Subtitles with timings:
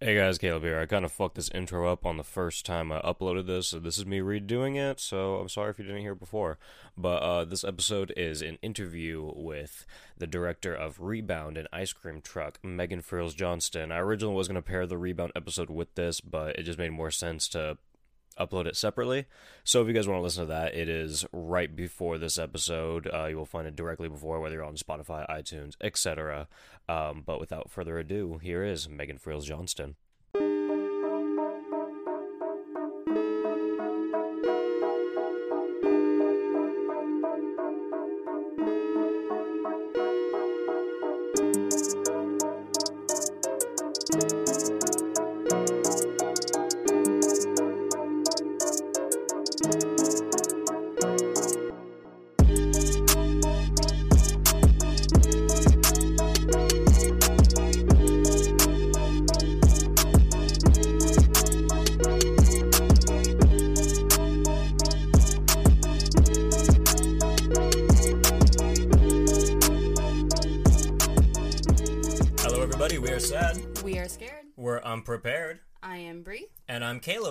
[0.00, 0.78] Hey guys, Caleb here.
[0.78, 3.80] I kind of fucked this intro up on the first time I uploaded this, so
[3.80, 6.56] this is me redoing it, so I'm sorry if you didn't hear before.
[6.96, 12.20] But uh, this episode is an interview with the director of Rebound and Ice Cream
[12.20, 13.90] Truck, Megan Freels Johnston.
[13.90, 16.92] I originally was going to pair the Rebound episode with this, but it just made
[16.92, 17.78] more sense to
[18.38, 19.26] upload it separately.
[19.64, 23.08] So if you guys want to listen to that, it is right before this episode.
[23.12, 26.48] Uh, you will find it directly before, whether you're on Spotify, iTunes, etc.
[26.88, 29.96] Um, but without further ado, here is Megan Freels Johnston.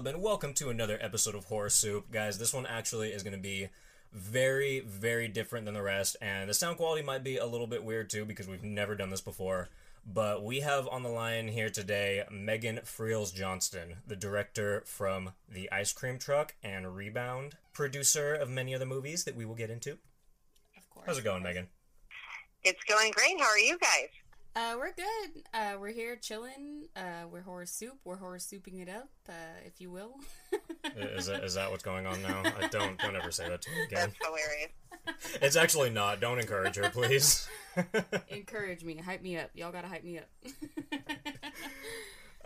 [0.08, 2.10] And welcome to another episode of Horror Soup.
[2.10, 3.68] Guys, this one actually is going to be
[4.14, 7.84] very, very different than the rest, and the sound quality might be a little bit
[7.84, 9.68] weird too because we've never done this before.
[10.06, 15.70] But we have on the line here today Megan Freels Johnston, the director from The
[15.74, 19.98] Ice Cream Truck and Rebound, producer of many other movies that we will get into.
[20.78, 21.06] Of course.
[21.06, 21.68] How's it going, Megan?
[22.64, 23.38] It's going great.
[23.42, 24.08] How are you guys?
[24.58, 25.44] Uh, we're good.
[25.54, 26.88] Uh, we're here chilling.
[26.96, 28.00] Uh, we're horror soup.
[28.04, 30.16] We're horror souping it up, uh, if you will.
[30.96, 32.42] Is that, is that what's going on now?
[32.60, 34.12] I don't don't ever say that to me again.
[34.20, 35.40] That's hilarious.
[35.44, 36.20] It's actually not.
[36.20, 37.48] Don't encourage her, please.
[38.30, 38.98] Encourage me.
[38.98, 39.52] Hype me up.
[39.54, 40.26] Y'all gotta hype me up.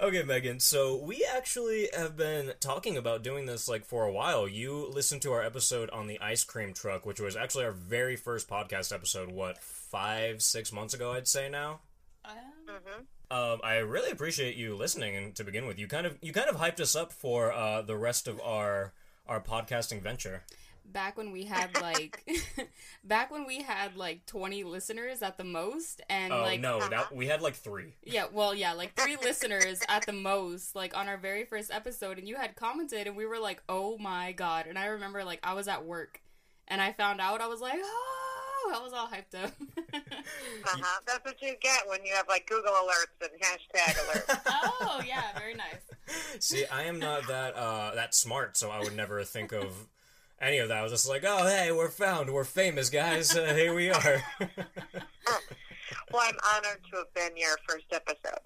[0.02, 0.60] Okay, Megan.
[0.60, 4.48] So we actually have been talking about doing this like for a while.
[4.48, 8.16] You listened to our episode on the ice cream truck, which was actually our very
[8.16, 9.32] first podcast episode.
[9.32, 11.12] What five, six months ago?
[11.12, 11.82] I'd say now.
[12.26, 13.02] Hmm
[13.32, 15.16] Um, I really appreciate you listening.
[15.16, 17.82] And to begin with, you kind of you kind of hyped us up for uh,
[17.82, 18.94] the rest of our
[19.28, 20.44] our podcasting venture.
[20.84, 22.28] back when we had like,
[23.04, 27.16] back when we had like 20 listeners at the most, and Oh like, no, that
[27.16, 27.94] we had like three.
[28.04, 32.18] yeah, well, yeah, like three listeners at the most, like on our very first episode,
[32.20, 34.66] and you had commented, and we were like, oh my god.
[34.68, 36.22] And I remember like I was at work,
[36.68, 38.21] and I found out, I was like, oh,
[38.74, 39.52] I was all hyped up.
[40.64, 41.00] Uh-huh.
[41.08, 44.40] That's what you get when you have like Google alerts and hashtag alerts.
[44.82, 45.80] oh yeah, very nice.
[46.40, 49.88] See, I am not that uh, that smart, so I would never think of
[50.40, 50.78] any of that.
[50.78, 53.36] I was just like, oh hey, we're found, we're famous, guys.
[53.36, 54.24] Uh, here we are.
[54.40, 58.40] well, I'm honored to have been your first episode.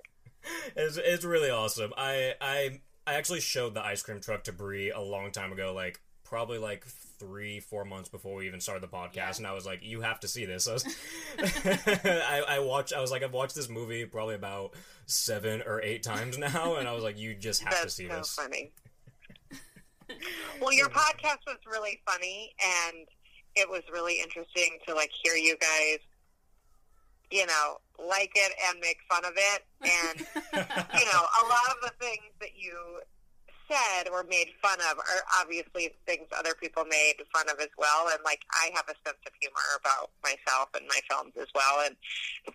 [0.76, 1.94] it's it's really awesome.
[1.98, 5.74] I I I actually showed the ice cream truck to Bree a long time ago,
[5.74, 6.86] like probably like
[7.20, 9.34] three four months before we even started the podcast, Yeah.
[9.38, 10.68] and I was like, you have to see this.
[10.68, 10.86] I was,
[11.40, 12.94] I, I watched.
[12.94, 14.74] I was like, I've watched this movie probably about
[15.06, 18.18] seven or eight times now, and I was like, you just have to see so
[18.18, 18.34] this.
[18.34, 18.72] funny.
[20.62, 22.54] well, your podcast was really funny,
[22.90, 23.08] and
[23.56, 26.00] it was really interesting to like hear you guys,
[27.32, 27.78] you know,
[28.08, 32.24] like it and make fun of it, and you know, a lot of the things
[32.40, 33.00] that you
[33.68, 38.10] said or made fun of are obviously things other people made fun of as well.
[38.12, 41.86] And like, I have a sense of humor about myself and my films as well.
[41.86, 41.96] And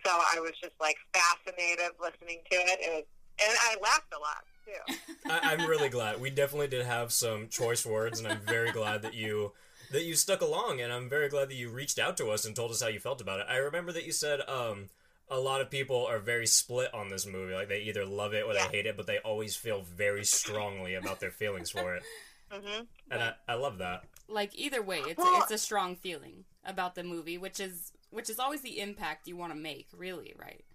[0.05, 2.79] so I was just like fascinated listening to it.
[2.81, 3.05] It was,
[3.43, 5.03] and I laughed a lot too.
[5.29, 6.21] I, I'm really glad.
[6.21, 9.53] We definitely did have some choice words, and I'm very glad that you
[9.91, 12.55] that you stuck along, and I'm very glad that you reached out to us and
[12.55, 13.47] told us how you felt about it.
[13.49, 14.89] I remember that you said um,
[15.31, 17.53] a lot of people are very split on this movie.
[17.53, 18.67] Like they either love it or Yeah.
[18.67, 22.03] they hate it, but they always feel very strongly about their feelings for it,
[22.51, 24.03] hmm and I, I love that.
[24.27, 28.29] like either way, it's Well- it's a strong feeling about the movie, which is which
[28.29, 30.65] is always the impact you want to make, really, right?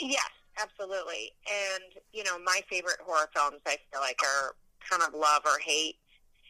[0.00, 0.30] Yes,
[0.60, 1.32] absolutely.
[1.50, 4.54] And, you know, my favorite horror films, I feel like, are
[4.88, 5.96] kind of love or hate.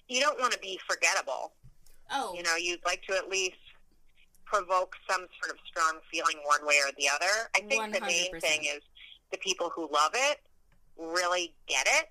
[0.07, 1.53] You don't want to be forgettable.
[2.13, 3.57] Oh, You know, you'd like to at least
[4.53, 7.51] provoke some sort of strong feeling one way or the other.
[7.55, 8.83] I think the main thing is
[9.31, 10.41] the people who love it
[10.97, 12.11] really get it,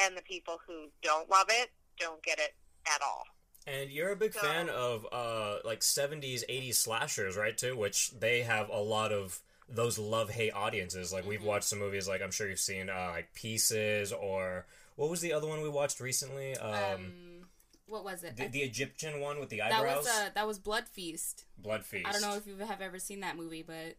[0.00, 2.54] and the people who don't love it don't get it
[2.86, 3.24] at all.
[3.66, 7.56] And you're a big So- fan of uh like 70s, 80s slashers, right?
[7.56, 11.12] Too, which they have a lot of those love hate audiences.
[11.12, 11.44] Like we've Mhm.
[11.44, 14.66] watched some movies, like I'm sure you've seen, uh, like Pieces, or
[14.96, 16.56] what was the other one we watched recently?
[16.56, 17.27] Um, Um,
[17.88, 18.36] what was it?
[18.36, 19.80] the, the Egyptian one with the eyebrows.
[19.80, 21.44] that eyebrows, was uh, that was Blood Feast.
[21.58, 22.06] Blood Feast.
[22.08, 23.96] I don't know if you have ever seen that movie, but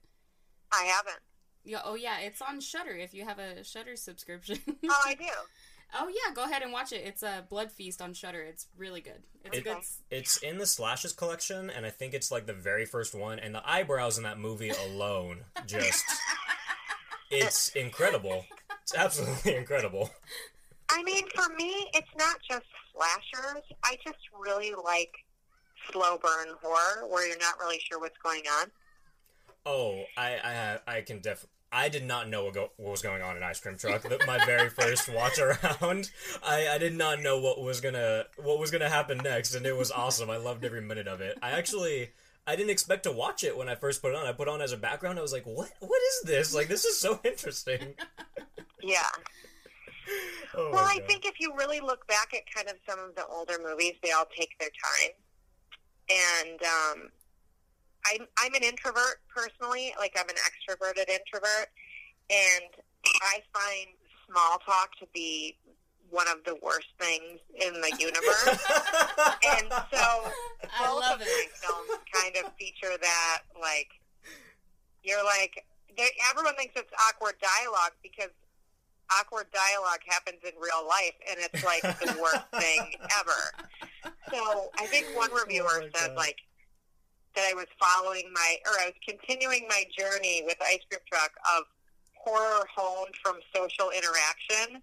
[0.72, 1.20] I haven't.
[1.66, 2.92] yeah, oh yeah, it's on Shudder.
[2.92, 4.60] If you have a Shudder subscription.
[4.92, 5.26] Oh, I do.
[6.00, 7.02] oh yeah, go ahead and watch it.
[7.06, 8.42] It's a Blood Feast on Shudder.
[8.42, 9.24] It's really good.
[9.44, 9.78] It's It- good.
[10.12, 13.40] It's in the slashes collection, and I think it's like the very first one.
[13.40, 16.06] And the eyebrows in that movie alone, just
[17.32, 18.46] it's incredible.
[18.84, 20.10] It's absolutely incredible.
[20.92, 22.66] I mean, for me, it's not just
[23.00, 23.64] slashers.
[23.84, 25.12] I just really like
[25.92, 28.68] slow burn horror where you're not really sure what's going on.
[29.66, 31.46] Oh, I I I can def.
[31.72, 34.04] I did not know what, go- what was going on in Ice Cream Truck.
[34.26, 36.10] My very first watch around,
[36.44, 39.78] I, I did not know what was gonna what was gonna happen next, and it
[39.78, 40.30] was awesome.
[40.30, 41.38] I loved every minute of it.
[41.44, 42.10] I actually
[42.48, 44.26] I didn't expect to watch it when I first put it on.
[44.26, 45.20] I put it on as a background.
[45.20, 46.56] I was like, what What is this?
[46.56, 47.94] Like this is so interesting.
[48.82, 49.02] Yeah.
[50.56, 51.08] Oh Well, I God.
[51.08, 54.12] think if you really look back at kind of some of the older movies, they
[54.12, 55.12] all take their time.
[56.10, 57.10] And um,
[58.08, 59.94] I'm I'm an introvert personally.
[60.00, 61.70] Like I'm an extroverted introvert,
[62.32, 62.66] and
[63.22, 63.88] I find
[64.28, 65.58] small talk to be
[66.10, 68.48] one of the worst things in the universe.
[69.60, 70.02] and so
[70.66, 71.28] I both love of it.
[71.30, 73.42] my films kind of feature that.
[73.62, 73.90] Like
[75.04, 75.64] you're like
[76.32, 78.32] everyone thinks it's awkward dialogue because
[79.18, 84.14] awkward dialogue happens in real life, and it's like the worst thing ever.
[84.32, 86.18] So I think one reviewer Oh said God.
[86.18, 86.38] like
[87.36, 91.32] that I was following my or I was continuing my journey with Ice Cream Truck
[91.58, 91.64] of
[92.16, 94.82] horror honed from social interaction,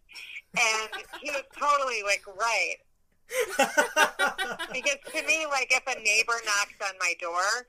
[0.58, 0.88] and
[1.20, 2.76] he was totally like right
[4.72, 7.67] because to me, like if a neighbor knocks on my door.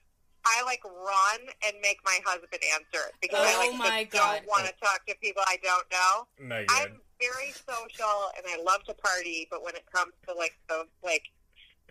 [0.58, 4.38] I like run and make my husband answer it because I Oh like my God.
[4.40, 6.28] don't want to talk to people I don't know.
[6.40, 6.68] Megan.
[6.70, 10.86] I'm very social and I love to party, but when it comes to like the
[11.04, 11.24] like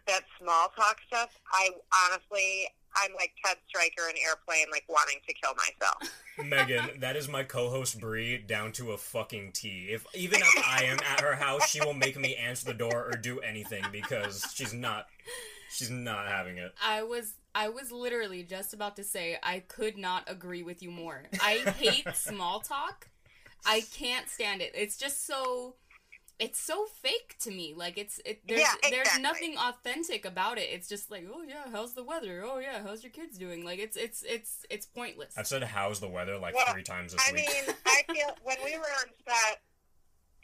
[0.07, 1.71] that small talk stuff, I
[2.11, 2.69] honestly
[3.05, 6.11] I'm like Ted Striker in Airplane, like wanting to kill myself.
[6.45, 9.89] Megan, that is my co-host Bree down to a fucking T.
[9.91, 13.05] If even if I am at her house, she will make me answer the door
[13.05, 15.07] or do anything because she's not
[15.71, 16.73] she's not having it.
[16.83, 20.91] I was I was literally just about to say I could not agree with you
[20.91, 21.23] more.
[21.43, 23.09] I hate small talk.
[23.65, 24.73] I can't stand it.
[24.75, 25.77] It's just so
[26.39, 27.73] it's so fake to me.
[27.75, 30.69] Like it's it there's Yeah, there's nothing authentic about it.
[30.71, 32.45] It's just like, "Oh yeah, how's the weather?
[32.45, 35.33] Oh yeah, how's your kids doing?" Like it's it's it's it's pointless.
[35.39, 37.49] I've said how's the weather like Well, three times this I week.
[37.49, 39.63] mean, I feel when we were on set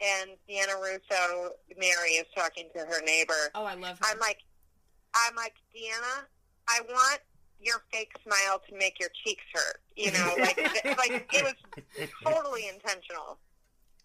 [0.01, 3.51] and Deanna Russo, Mary is talking to her neighbor.
[3.53, 4.05] oh, I love her.
[4.09, 4.39] I'm like,
[5.15, 6.25] I'm like Deanna,
[6.67, 7.21] I want
[7.59, 9.77] your fake smile to make your cheeks hurt.
[9.95, 10.57] You know, like
[10.97, 11.55] like it was
[12.25, 13.39] totally intentional.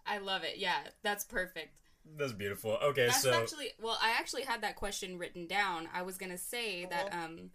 [0.05, 0.57] I love it.
[0.57, 1.75] Yeah, that's perfect.
[2.17, 2.71] That's beautiful.
[2.83, 5.87] Okay, That's so actually well, I actually had that question written down.
[5.93, 7.23] I was gonna say that Uh-huh.
[7.25, 7.51] um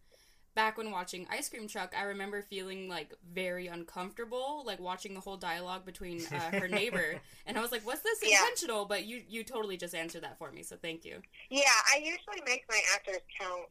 [0.55, 5.21] back when watching Ice Cream Truck, I remember feeling like very uncomfortable, like watching the
[5.21, 8.41] whole dialogue between uh, her neighbor, and I was like, "Was this Yeah.
[8.43, 11.23] intentional?" But you you totally just answered that for me, so thank you.
[11.51, 13.69] Yeah, I usually make my actors count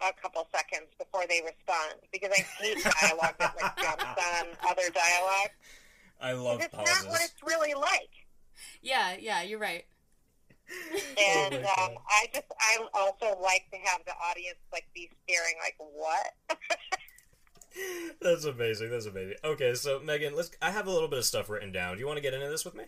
[0.00, 4.90] a couple seconds before they respond because I hate dialogue that like jumps on other
[4.90, 5.50] dialogue.
[6.20, 7.04] I love It's pauses.
[7.04, 8.10] not what it's really like.
[8.82, 9.84] Yeah, yeah, you're right.
[11.18, 15.54] And Oh um, I just, I also like to have the audience like be staring
[15.62, 16.58] like, what?
[18.20, 18.90] That's amazing.
[18.90, 19.36] That's amazing.
[19.44, 20.50] Okay, so Megan, let's.
[20.62, 21.94] I have a little bit of stuff written down.
[21.94, 22.84] Do you want to get into this with me?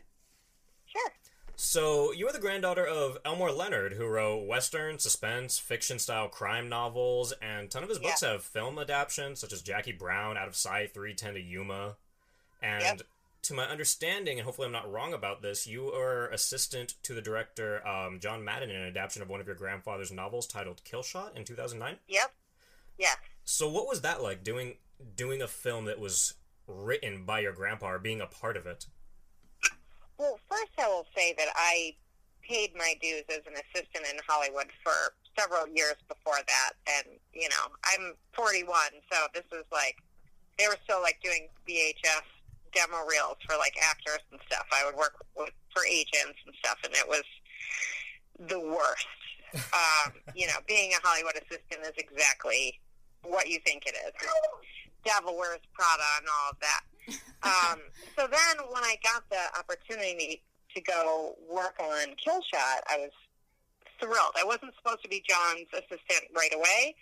[0.87, 1.13] Sure.
[1.61, 7.33] So you are the granddaughter of Elmore Leonard, who wrote western, suspense, fiction-style crime novels,
[7.43, 10.55] and a ton of his books have film adaptations, such as Jackie Brown, Out of
[10.55, 11.97] Sight, 310 to Yuma.
[12.63, 13.03] And Yep.
[13.43, 17.21] to my understanding, and hopefully I'm not wrong about this, you are assistant to the
[17.21, 21.03] director um, John Madden in an adaptation of one of your grandfather's novels titled Kill
[21.03, 21.97] Shot in 2009.
[22.07, 22.33] Yep.
[22.99, 23.17] Yes.
[23.45, 24.77] So what was that like doing
[25.17, 26.35] doing a film that was
[26.69, 28.87] written by your grandpa or being a part of it?
[30.19, 31.95] Well, first I will say that I
[32.43, 37.49] paid my dues as an assistant in Hollywood for several years before that, and you
[37.49, 38.67] know I'm 41,
[39.13, 39.97] so this is like
[40.59, 42.27] they were still like doing VHS
[42.75, 44.67] demo reels for like actors and stuff.
[44.73, 47.25] I would work with for agents and stuff, and it was
[48.49, 49.07] the worst.
[49.55, 52.79] um, you know, being a Hollywood assistant is exactly
[53.23, 54.13] what you think it is.
[55.05, 56.83] Devil wears Prada and all of that.
[57.43, 57.81] Um,
[58.17, 60.43] so then when I got the opportunity
[60.75, 63.11] to go work on Killshot, I was
[64.01, 64.35] thrilled.
[64.39, 66.95] I wasn't supposed to be John's assistant right away,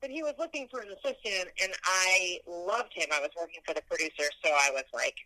[0.00, 3.08] but he was looking for an assistant, and I loved him.
[3.12, 5.16] I was working for the producer, so I was like,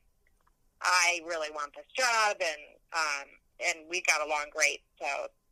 [0.81, 3.29] I really want this job, and um,
[3.65, 4.81] and we got along great.
[5.01, 5.07] So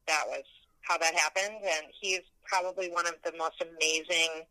[0.09, 0.43] that was
[0.83, 4.47] how that happened, and he's probably one of the most amazing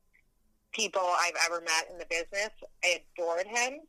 [0.71, 2.51] people I've ever met in the business.
[2.83, 3.79] I adored him.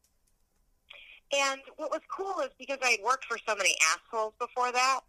[1.32, 5.00] And what was cool is because I had worked for so many assholes before that,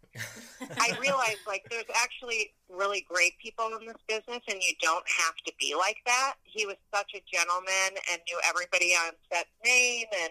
[0.78, 5.34] I realized like there's actually really great people in this business, and you don't have
[5.46, 6.34] to be like that.
[6.44, 10.30] He was such a gentleman and knew everybody on set's name, and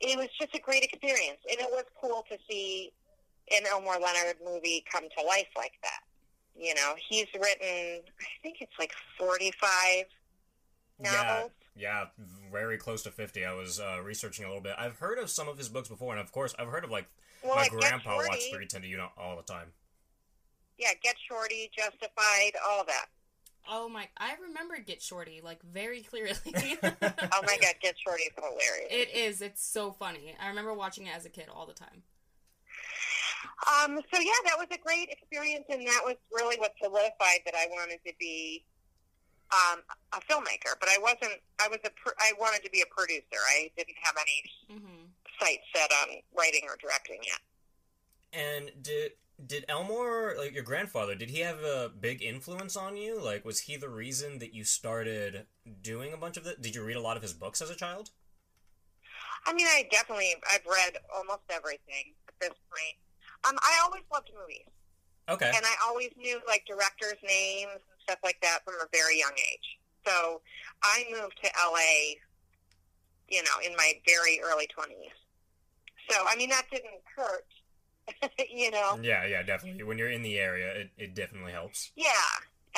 [0.00, 1.38] it was just a great experience.
[1.48, 2.92] And it was cool to see
[3.52, 6.02] an Elmore Leonard movie come to life like that.
[6.56, 10.04] You know, he's written, I think it's like 45
[11.00, 11.50] novels.
[11.76, 13.44] Yeah, yeah very close to 50.
[13.44, 14.74] I was uh, researching a little bit.
[14.78, 17.06] I've heard of some of his books before, and of course, I've heard of, like,
[17.42, 18.28] Well, my like, grandpa Shorty.
[18.28, 19.72] watched 310 to Unit all the time.
[20.78, 23.06] Yeah, Get Shorty, Justified, all that.
[23.66, 24.08] Oh my!
[24.18, 26.34] I remember Get Shorty like very clearly.
[26.44, 28.88] Oh my God, Get Shorty is hilarious.
[28.90, 29.40] It is.
[29.40, 30.34] It's so funny.
[30.38, 32.02] I remember watching it as a kid all the time.
[33.66, 37.54] Um, so yeah, that was a great experience, and that was really what solidified that
[37.54, 38.64] I wanted to be
[39.52, 39.80] um,
[40.12, 40.74] a filmmaker.
[40.80, 41.40] But I wasn't.
[41.60, 41.90] I was a.
[41.90, 43.40] Pr- I wanted to be a producer.
[43.56, 47.40] I didn't have any hmm sights set on writing or directing yet.
[48.32, 49.12] And did
[49.44, 53.20] did Elmore, like your grandfather, did he have a big influence on you?
[53.20, 55.46] Like, was he the reason that you started
[55.82, 56.60] doing a bunch of it?
[56.62, 58.10] Did you read a lot of his books as a child?
[59.46, 60.34] I mean, I definitely.
[60.50, 62.96] I've read almost everything at this point.
[63.48, 64.68] Um, I always loved movies,
[65.28, 65.52] Okay.
[65.54, 69.32] and I always knew like directors' names and stuff like that from a very young
[69.52, 69.78] age.
[70.06, 70.40] So
[70.82, 72.20] I moved to LA,
[73.28, 75.12] you know, in my very early twenties.
[76.10, 77.46] So I mean, that didn't hurt,
[78.50, 78.98] you know.
[79.02, 79.82] Yeah, yeah, definitely.
[79.84, 81.90] When you're in the area, it, it definitely helps.
[81.96, 82.12] Yeah,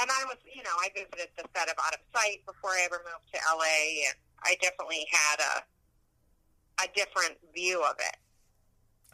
[0.01, 2.83] and I was, you know, I visited the set of Out of Sight before I
[2.85, 5.63] ever moved to LA, and I definitely had a
[6.85, 8.17] a different view of it.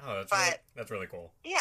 [0.04, 1.32] Oh, that's really, that's really cool.
[1.44, 1.59] Yeah.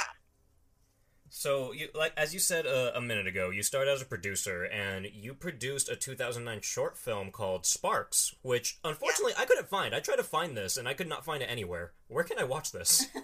[1.30, 4.66] So, you like as you said uh, a minute ago, you started as a producer,
[4.66, 9.96] and you produced a 2009 short film called Sparks, which unfortunately I couldn't find.
[9.96, 11.94] I tried to find this, and I could not find it anywhere.
[12.08, 13.08] Where can I watch this?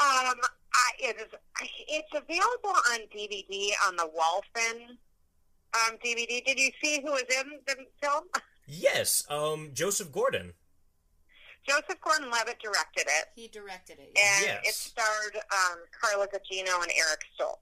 [0.00, 0.06] Um,
[0.74, 1.26] I, it is.
[1.88, 4.90] It's available on DVD on the Walfen
[5.74, 6.44] um, DVD.
[6.44, 8.24] Did you see who was in the film?
[8.68, 10.52] yes, um, Joseph Gordon.
[11.68, 14.08] Joseph Gordon-Levitt directed it, He directed it.
[14.16, 14.60] and Yes.
[14.64, 17.58] it starred um, Carla Gugino and Eric Stoltz.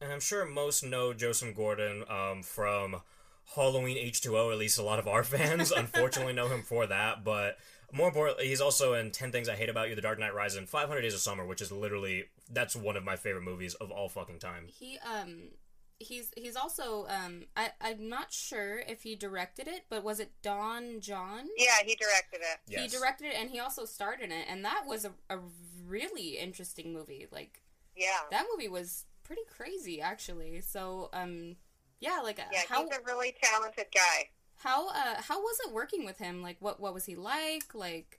[0.00, 3.02] And I'm sure most know Joseph Gordon um, from
[3.54, 7.58] Halloween H2O, at least a lot of our fans unfortunately know him for that, but
[7.92, 10.56] more importantly, he's also in 10 Things I Hate About You, The Dark Knight Rises,
[10.58, 13.90] and 500 Days of Summer, which is literally, that's one of my favorite movies of
[13.90, 14.66] all fucking time.
[14.68, 15.48] He um
[16.00, 20.32] he's he's also um I I'm not sure if he directed it, but was it
[20.42, 21.46] Don John?
[21.56, 22.58] Yeah, he directed it.
[22.66, 22.80] Yes.
[22.92, 25.38] He directed it and he also starred in it, and that was a, a
[25.86, 27.26] really interesting movie.
[27.30, 27.62] Like
[27.94, 28.08] Yeah.
[28.32, 30.60] that movie was pretty crazy, actually.
[30.62, 31.56] So um
[32.00, 34.30] yeah, like uh, Yeah, how he's a really talented guy.
[34.56, 36.42] how uh how was it working with him?
[36.42, 37.74] Like what what was he like?
[37.74, 38.16] Like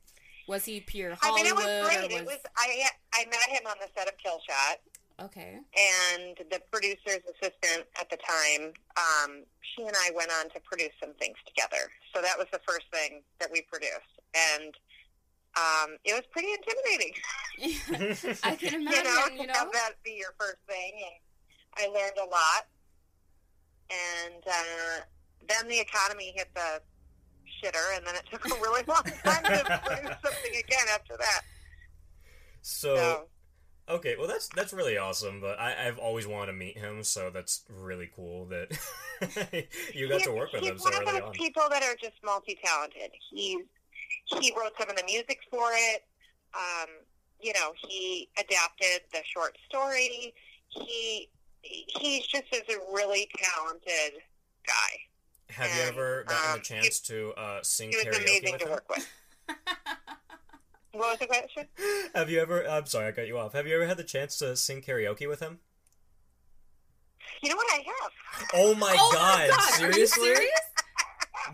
[0.48, 1.40] was he pure Hollywood?
[1.40, 1.70] I mean, Hollywood?
[1.70, 2.12] it was great.
[2.14, 2.40] or It was.
[2.58, 4.78] I I met him on the set of Killshot,
[5.22, 5.58] okay.
[5.58, 8.74] and the producer's assistant at the time.
[8.98, 11.90] Um, she and I went on to produce some things together.
[12.13, 14.74] So that was the first thing that we produced, and
[15.58, 17.13] um, it was pretty intimidating.
[18.44, 19.54] I can you imagine, know, you know.
[19.54, 21.16] have that be your first thing, and
[21.78, 22.68] I learned a lot.
[23.92, 25.04] And uh,
[25.50, 26.82] then the economy hit the
[27.62, 31.42] shitter, and then it took a really long time to produce something again after that.
[32.62, 33.28] So, So.
[33.90, 37.30] Okay, well, that's that's really awesome, but I, I've always wanted to meet him, so
[37.30, 38.72] that's really cool that
[39.94, 41.32] you got He's- to work with him so one early of those on.
[41.34, 43.12] people that are just multi-talented.
[43.32, 43.60] He's
[44.40, 46.04] he wrote some of the music for it.
[46.54, 46.88] Um,
[47.40, 50.34] you know, he adapted the short story.
[50.70, 51.30] He
[51.62, 54.22] he's just is a really talented
[54.66, 55.54] guy.
[55.54, 58.62] Have you ever gotten um, a chance to uh, sing He was karaoke amazing with
[58.62, 58.72] to him?
[58.72, 59.08] work with.
[60.93, 61.67] What was the question?
[62.15, 62.67] Have you ever?
[62.67, 63.53] I'm sorry, I cut you off.
[63.53, 65.60] Have you ever had the chance to sing karaoke with him?
[67.41, 68.12] You know what I have.
[68.53, 69.50] Oh my oh god!
[69.50, 69.62] my god!
[69.74, 70.27] Seriously?
[70.27, 70.60] Are you serious?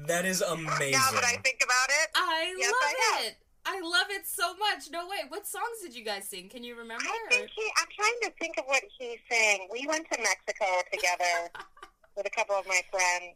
[0.07, 0.91] That is amazing.
[0.99, 3.25] Now that I think about it, I Yes, love I have.
[3.25, 3.37] it.
[3.65, 4.89] I love it so much.
[4.91, 5.17] No way.
[5.27, 6.49] What songs did you guys sing?
[6.49, 7.03] Can you remember?
[7.05, 9.67] I think he, I'm trying to think of what he sang.
[9.71, 11.51] We went to Mexico together
[12.15, 13.35] with a couple of my friends.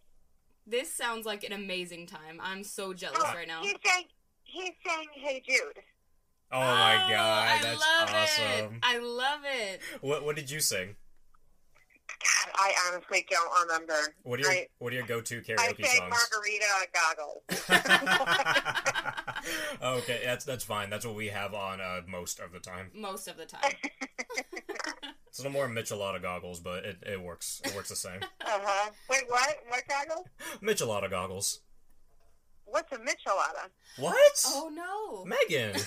[0.66, 2.40] This sounds like an amazing time.
[2.42, 3.62] I'm so jealous Oh, right now.
[3.62, 4.06] He's saying,
[4.44, 5.80] he's saying, "Hey Jude."
[6.54, 8.76] Oh my Oh, god, I that's love awesome.
[8.76, 8.80] It.
[8.84, 9.82] I love it.
[10.02, 10.96] What what did you sing?
[12.08, 13.96] God, I honestly don't remember.
[14.24, 16.30] What are your I, what are your go to karaoke I karaoke sang songs?
[16.32, 17.44] margarita goggles.
[20.04, 20.90] okay, that's that's fine.
[20.90, 22.92] That's what we have on uh, most of the time.
[22.94, 23.72] Most of the time.
[25.28, 27.62] It's a little more Michelada goggles, but it, it works.
[27.64, 28.20] It works the same.
[28.22, 28.92] uh huh.
[29.10, 29.56] Wait, what?
[29.70, 30.28] What goggles?
[30.62, 31.62] Michelada goggles.
[32.66, 33.70] What's a michelada?
[33.98, 34.44] What?
[34.48, 35.24] oh no.
[35.24, 35.80] Megan,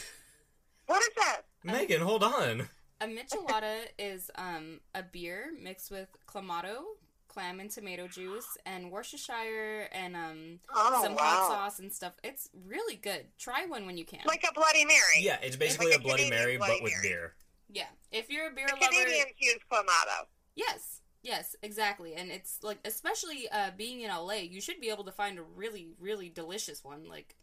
[0.87, 1.43] What is that?
[1.63, 2.69] Megan, hold on.
[3.01, 6.83] A michelada is um a beer mixed with clamato,
[7.29, 11.21] clam and tomato juice, and Worcestershire and um Oh some wow!
[11.23, 12.15] hot sauce and stuff.
[12.23, 13.27] It's really good.
[13.39, 14.21] Try one when you can.
[14.27, 15.21] Like a Bloody Mary.
[15.21, 17.09] Yeah, it's basically like a a Bloody Canadian Mary, Bloody but with Mary.
[17.09, 17.35] beer.
[17.71, 17.87] yeah.
[18.13, 20.27] If you're a beer The lover, Canadians use clamato.
[20.55, 21.01] yes.
[21.23, 22.15] Yes, exactly.
[22.15, 25.43] And it's like especially uh being in LA, you should be able to find a
[25.43, 27.35] really really delicious one like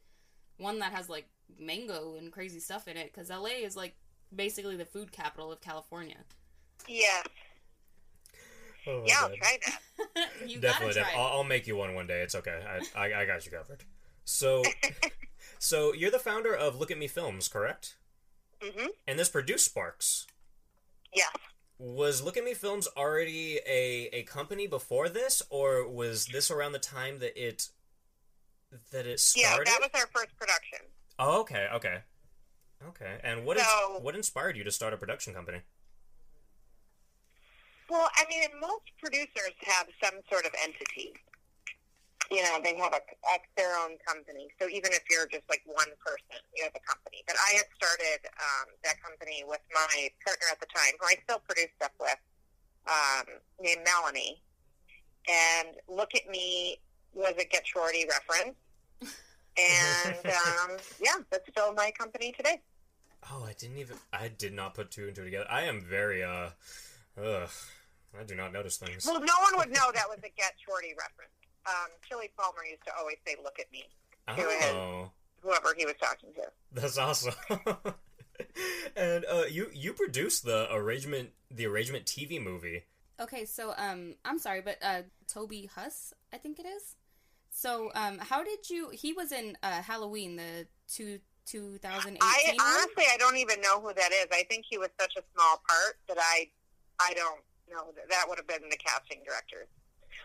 [0.62, 1.27] one that has like
[1.60, 3.96] mango and crazy stuff in it cuz LA is like
[4.36, 6.18] basically the food capital of California.
[6.88, 7.27] Yes.
[8.88, 9.38] Oh, my Yeah, I'll God.
[9.38, 10.30] try that.
[10.48, 11.18] you Definitely, gotta try def- it.
[11.18, 12.22] I'll, I'll make you one one day.
[12.22, 12.60] It's okay.
[12.96, 13.84] I, I, I got you covered.
[14.25, 14.63] So,
[15.60, 17.98] so you're the founder of Look at Me Films, correct?
[18.62, 18.88] Mm-hmm.
[19.08, 20.27] And this produced Sparks.
[21.13, 21.36] Yes.
[21.80, 26.74] Was Look at Me Films already a, a company before this, or was this around
[26.74, 27.70] the time that it
[28.91, 29.67] that it started?
[29.67, 30.79] Yeah, that was our first production.
[31.19, 32.01] Oh, okay, okay,
[32.89, 33.19] okay.
[33.23, 35.61] And what is So- what inspired you to start a production company?
[37.89, 41.11] Well, I mean, most producers have some sort of entity.
[42.31, 44.47] You know, they have a, a their own company.
[44.61, 47.23] So even if you're just like one person, you have a company.
[47.27, 51.15] But I had started um, that company with my partner at the time, who I
[51.27, 52.15] still produce stuff with,
[52.87, 53.25] um,
[53.59, 54.41] named Melanie.
[55.27, 56.79] And Look at Me
[57.13, 58.58] was a Get Shorty reference.
[59.58, 62.62] And um, yeah, that's still my company today.
[63.32, 63.98] Oh, I didn't even.
[64.12, 65.46] I did not put two and two together.
[65.50, 66.50] I am very uh,
[67.22, 67.50] ugh.
[68.19, 69.06] I do not notice things.
[69.06, 71.32] Well, no one would know that was a Get Shorty reference.
[71.67, 73.84] Um, Chili Palmer used to always say, "Look at me,"
[74.28, 74.76] go ahead.
[74.76, 76.43] Oh, whoever he was talking to.
[76.71, 77.34] that's awesome.
[78.95, 82.84] and uh, you you produced the arrangement the arrangement TV movie.
[83.19, 86.95] Okay, so um, I'm sorry, but uh, Toby Huss, I think it is.
[87.51, 88.89] So um, how did you?
[88.89, 92.65] He was in uh, Halloween, the two 2018 I one?
[92.65, 94.27] honestly, I don't even know who that is.
[94.31, 96.47] I think he was such a small part that I,
[97.01, 97.91] I don't know.
[97.95, 99.67] That, that would have been the casting director.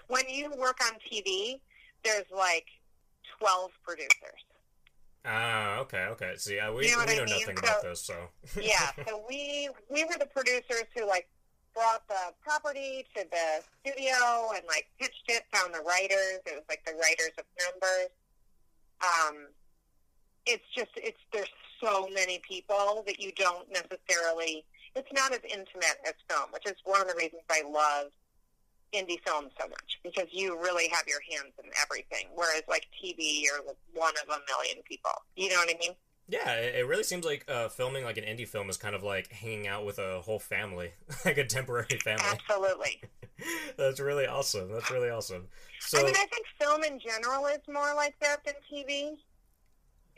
[0.09, 1.61] When you work on TV,
[2.05, 2.67] there's like
[3.39, 4.41] twelve producers.
[5.29, 6.35] Ah, okay, okay.
[6.37, 7.41] See, uh, we, You know what we I know mean?
[7.41, 8.15] nothing So- about this, so
[8.63, 11.29] Yeah, so we we were the producers who like
[11.77, 16.41] brought the property to the studio and like pitched it, found the writers.
[16.49, 18.11] It was like the writers of numbers.
[19.05, 19.53] Um,
[20.47, 21.53] it's just it's there's
[21.85, 24.65] so many people that you don't necessarily.
[24.97, 28.09] It's not as intimate as film, which is one of the reasons I love
[28.95, 32.33] indie film so much because you really have your hands in everything.
[32.35, 33.61] Whereas like TV, you're
[33.93, 35.13] one of a million people.
[35.37, 35.93] You know what I mean?
[36.29, 39.31] Yeah, it, really seems like uh, filming like an indie film is kind of like
[39.33, 40.91] hanging out with a whole family,
[41.25, 42.25] like a temporary family.
[42.25, 43.03] Absolutely.
[43.77, 44.73] That's really awesome.
[44.73, 45.49] That's really awesome.
[45.81, 49.17] So, I mean, I think film in general is more like that than TV.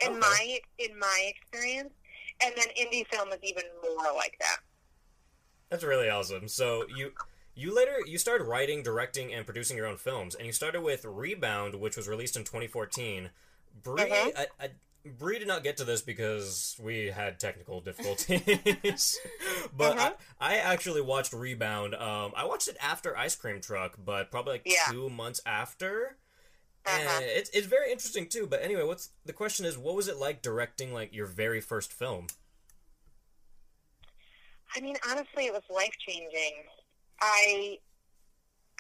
[0.01, 0.19] In Okay.
[0.21, 1.93] my in my experience,
[2.41, 4.59] and then indie film is even more like that.
[5.71, 6.49] That's really awesome.
[6.49, 7.13] So you
[7.55, 11.05] you later you started writing, directing, and producing your own films, and you started with
[11.05, 13.31] Rebound, which was released in 2014.
[13.83, 14.33] Bree, Mhm.
[14.37, 14.71] I, I,
[15.05, 19.19] Bree did not get to this because we had technical difficulties.
[19.77, 19.99] but Mhm.
[19.99, 21.95] I, I actually watched Rebound.
[21.95, 24.91] Um, I watched it after Ice Cream Truck, but probably like Yeah.
[24.91, 26.19] two months after.
[26.85, 27.17] Uh-huh.
[27.17, 28.47] And it's it's very interesting too.
[28.47, 31.93] But anyway, what's the question is, what was it like directing like your very first
[31.93, 32.27] film?
[34.77, 36.53] I mean, honestly, it was life changing.
[37.21, 37.79] I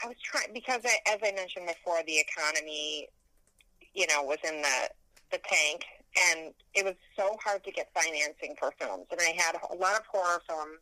[0.04, 3.08] I was trying because, I, as I mentioned before, the economy,
[3.94, 4.90] you know, was in the
[5.32, 5.84] the tank,
[6.16, 9.06] and it was so hard to get financing for films.
[9.10, 10.80] And I had a lot of horror films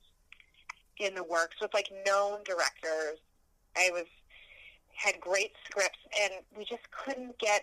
[0.98, 3.18] in the works with like known directors.
[3.76, 4.06] I was
[4.94, 7.62] had great scripts, and we just couldn't get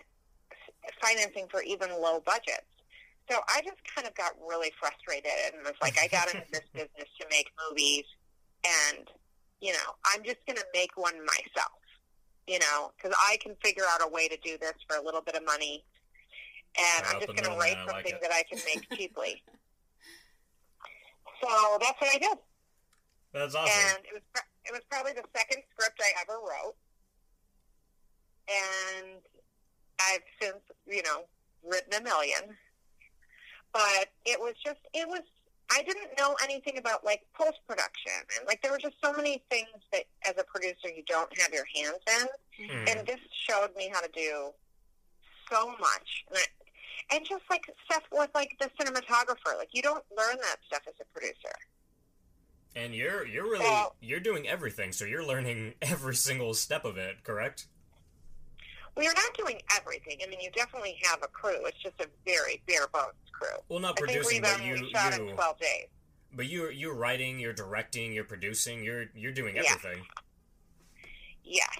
[1.02, 2.70] financing for even low budgets.
[3.30, 6.62] So I just kind of got really frustrated and was like, I got into this
[6.72, 8.04] business to make movies,
[8.64, 9.08] and
[9.60, 11.80] you know, I'm just going to make one myself.
[12.46, 15.22] You know, because I can figure out a way to do this for a little
[15.22, 15.82] bit of money,
[16.76, 19.42] and I'm just going to write like something that I can make cheaply.
[21.42, 21.48] So
[21.80, 22.38] that's what I did,
[23.32, 23.70] That's awesome.
[23.72, 26.74] and it was pr- it was probably the second script I ever wrote,
[28.48, 29.20] and
[30.00, 31.24] I've since, you know,
[31.62, 32.56] written a million.
[33.72, 35.22] But it was just, it was,
[35.70, 38.12] I didn't know anything about like post production.
[38.38, 41.52] And like there were just so many things that as a producer you don't have
[41.52, 42.26] your hands in.
[42.68, 42.84] Hmm.
[42.88, 44.50] And this showed me how to do
[45.50, 46.24] so much.
[46.28, 46.44] And, I,
[47.10, 49.56] and just like stuff with like the cinematographer.
[49.58, 51.52] Like you don't learn that stuff as a producer.
[52.76, 56.96] And you're you're really Well- you're doing everything, so you're learning every single step of
[56.96, 57.66] it, correct?
[58.96, 60.18] We are not doing everything.
[60.24, 61.66] I mean, you definitely have a crew.
[61.66, 63.48] It's just a very bare bones crew.
[63.68, 65.86] Well, not I producing, but you we shot in you 12 days.
[66.32, 70.02] but you you're writing, you're directing, you're producing, you're you're doing everything.
[71.42, 71.76] Yes.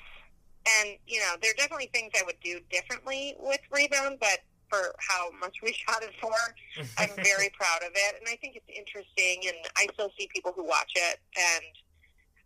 [0.81, 4.95] And, you know, there are definitely things I would do differently with Rebound, but for
[4.99, 6.33] how much we shot it for,
[6.99, 8.15] I'm very proud of it.
[8.19, 11.65] And I think it's interesting, and I still see people who watch it and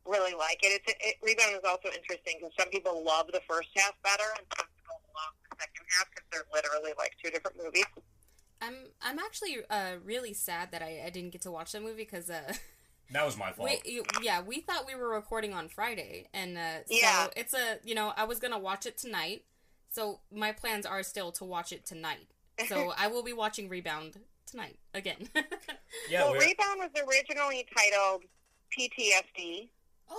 [0.06, 0.80] really like it.
[0.86, 4.46] It's, it Rebound is also interesting because some people love the first half better, and
[4.56, 7.84] some people love the second half because they're literally like two different movies.
[8.60, 12.02] I'm I'm actually uh, really sad that I, I didn't get to watch that movie
[12.02, 12.52] because uh,
[13.12, 13.70] that was my fault.
[13.86, 17.28] we yeah we thought we were recording on Friday and uh, so Yeah.
[17.36, 19.44] it's a you know I was gonna watch it tonight
[19.98, 22.28] so my plans are still to watch it tonight
[22.66, 25.28] so I will be watching Rebound tonight again.
[26.10, 28.22] yeah, well, we're, Rebound was originally titled
[28.76, 29.68] PTSD.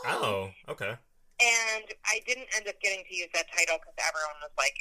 [0.05, 0.95] Oh, okay.
[1.41, 4.75] And I didn't end up getting to use that title because everyone was like,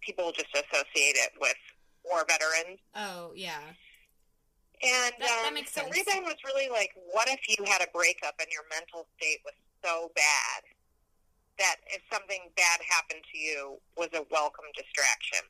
[0.00, 1.56] people just associate it with
[2.04, 2.78] war veterans.
[2.94, 3.60] oh yeah
[4.82, 5.94] And That- that um, makes so sense.
[5.94, 9.54] Rebound was really like, what if you had a breakup and your mental state was
[9.84, 10.62] so bad
[11.58, 15.40] that if something bad happened to you was a welcome distraction?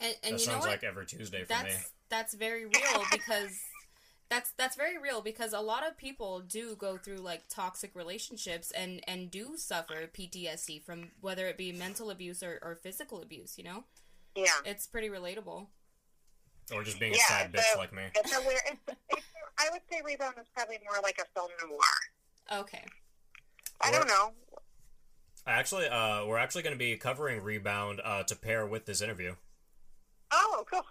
[0.00, 1.80] and, and that you know sounds what like every Tuesday for that's me.
[2.10, 3.56] that's very real because
[4.28, 8.70] that's that's very real because a lot of people do go through like toxic relationships
[8.72, 13.56] and and do suffer PTSD from whether it be mental abuse or, or physical abuse.
[13.58, 13.84] You know,
[14.34, 14.46] Yeah.
[14.64, 15.66] it's pretty relatable.
[16.72, 18.02] Or just being a Yeah, sad bitch so- like me.
[18.16, 18.80] It's a weird, it's,
[19.10, 19.22] it's,
[19.58, 22.60] I would say Rebound is probably more like a film noir.
[22.60, 22.84] Okay.
[23.82, 24.32] I don't know.
[25.46, 29.34] Actually, uh, we're actually going to be covering Rebound uh, to pair with this interview.
[30.30, 30.82] Oh, cool.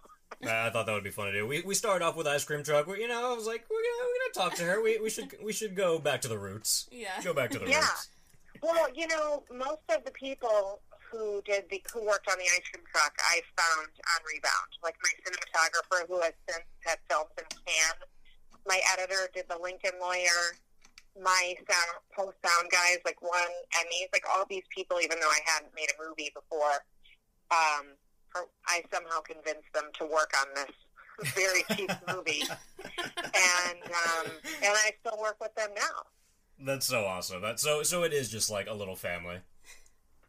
[0.43, 1.47] I I thought that would be fun to do.
[1.47, 2.87] We we started off with ice cream truck.
[2.87, 4.81] We, you know, I was like, we're gonna we're gonna talk to her.
[4.81, 6.87] We we should we should go back to the roots.
[6.91, 7.21] Yeah.
[7.23, 7.77] Go back to the roots.
[7.77, 7.81] Yeah.
[7.81, 8.09] roots.
[8.61, 12.63] Well, you know, most of the people who did the who worked on the ice
[12.71, 14.69] cream truck, I found on Rebound.
[14.83, 18.07] Like my cinematographer, who has since had films in Cannes.
[18.65, 20.55] My editor did the Lincoln Lawyer.
[21.21, 24.09] My sound post sound guys, like won Emmys.
[24.11, 26.83] Like all these people, even though I hadn't made a movie before,
[27.51, 27.93] um,
[28.67, 34.31] I somehow convinced them to work on this very cheap movie, and um,
[34.63, 36.65] and I still work with them now.
[36.65, 37.41] That's so awesome.
[37.41, 39.37] That so so it is just like a little family.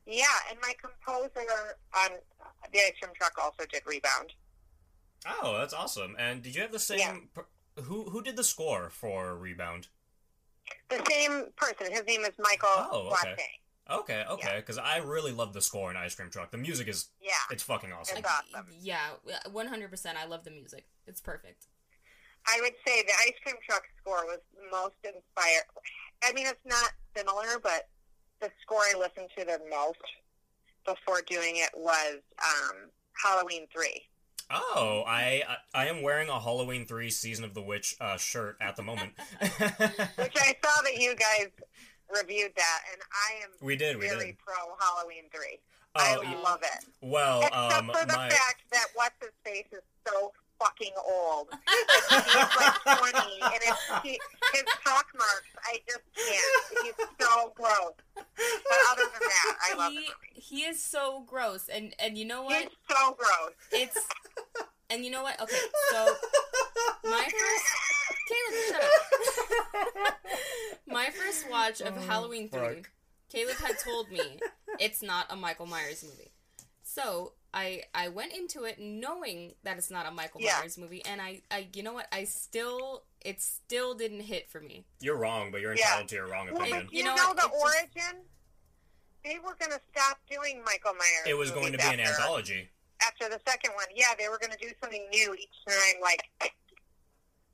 [0.07, 1.49] Yeah, and my composer
[1.97, 2.11] on
[2.73, 4.33] the ice cream truck also did Rebound.
[5.27, 6.15] Oh, that's awesome.
[6.19, 6.99] And did you have the same?
[6.99, 7.43] Yeah.
[7.85, 9.89] who who did the score for Rebound?
[10.91, 11.91] The same person.
[11.93, 13.31] His name is Michael Oh, okay.
[13.31, 13.43] Latte.
[13.91, 16.51] Okay, okay, because I really love the score in Ice Cream Truck.
[16.51, 17.33] The music is Yeah.
[17.51, 18.17] it's fucking awesome.
[18.19, 18.67] It's awesome.
[18.81, 18.99] Yeah,
[19.53, 20.17] one hundred percent.
[20.17, 20.87] I love the music.
[21.07, 21.67] It's perfect.
[22.47, 24.39] I would say the ice cream truck score was
[24.71, 25.65] most inspired.
[26.25, 27.89] I mean, it's not similar, but
[28.41, 29.99] the score I listened to the most
[30.87, 32.91] before doing it was um,
[33.23, 33.89] Halloween 3.
[34.51, 38.57] Oh, I I I am wearing a Halloween three season of the witch uh, shirt
[38.61, 39.13] at the moment.
[39.41, 41.49] Which I saw that you guys
[42.15, 44.39] reviewed that, and I am we did, we very did.
[44.39, 45.59] pro Halloween 3.
[45.97, 46.85] Oh, I y- love it.
[47.01, 51.49] well, Except um, for the my fact that what's his face is so fucking old.
[51.51, 51.61] And
[52.27, 54.21] he's like twenty, and his he,
[54.53, 56.85] his pock marks, I just can't.
[56.85, 57.93] He's so gross.
[58.15, 60.11] But other than that, I love the he movie.
[60.35, 62.57] he is so gross, and and you know what?
[62.63, 63.53] He's so gross.
[63.73, 64.07] It's
[64.95, 65.41] and you know what?
[65.41, 65.57] Okay,
[65.91, 66.15] so
[67.05, 67.65] my first
[68.29, 68.83] Caleb, shut
[70.05, 70.15] up.
[70.87, 72.91] my first watch of oh, Halloween three, Oh, fuck.
[73.31, 74.39] Caleb had told me
[74.79, 76.31] it's not a Michael Myers movie.
[76.83, 80.59] So I I went into it knowing that it's not a Michael Yeah.
[80.61, 82.07] Myers movie, and I, I you know what?
[82.13, 84.85] I still it still didn't hit for me.
[85.01, 85.87] You're wrong, but you're Yeah.
[85.87, 86.85] entitled to your wrong opinion.
[86.85, 87.37] but You you, know know, what?
[87.37, 88.21] the It just- origin?
[89.25, 91.27] They were going to stop doing Michael Myers.
[91.27, 92.69] It was going to be an after, anthology.
[93.07, 96.23] After the second one, yeah, they were going to do something new each time, like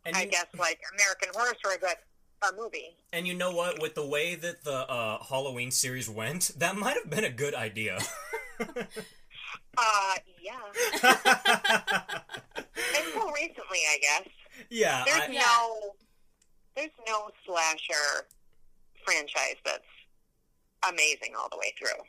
[0.05, 1.99] And I you, guess like American Horror Story, but
[2.43, 2.97] a movie.
[3.13, 3.81] and you know what?
[3.83, 7.55] With the way that the uh, Halloween series went, that might have been a good
[7.55, 7.99] idea.
[9.79, 10.59] Uh, yeah.
[12.57, 14.29] Until recently, I guess.
[14.69, 15.41] yeah, There's I, Yeah.
[15.41, 15.95] no,
[16.77, 18.27] there's no slasher
[19.05, 19.85] franchise that's
[20.89, 22.03] amazing all the way through.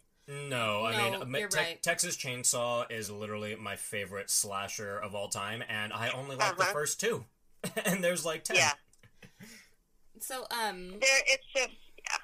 [0.50, 1.84] No, I No, mean, you're Te- right.
[1.84, 6.63] Texas Chainsaw is literally my favorite slasher of all time, and I only like the
[6.63, 6.72] Uh-huh.
[6.74, 7.26] first two.
[7.86, 8.56] and there's like ten.
[8.56, 8.72] Yeah.
[10.20, 12.17] So, um, There, it's just yeah.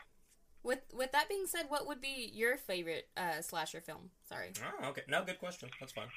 [0.63, 4.09] with with that being said, what would be your favorite uh, slasher film?
[4.29, 4.51] Sorry.
[4.81, 5.01] Oh, okay.
[5.09, 5.69] No, good question.
[5.79, 6.07] That's fine.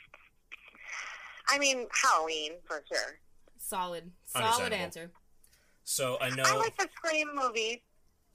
[1.48, 3.18] I mean, Halloween for sure.
[3.58, 5.10] Solid, solid answer.
[5.84, 6.44] So I know.
[6.46, 7.78] I like the Scream movies.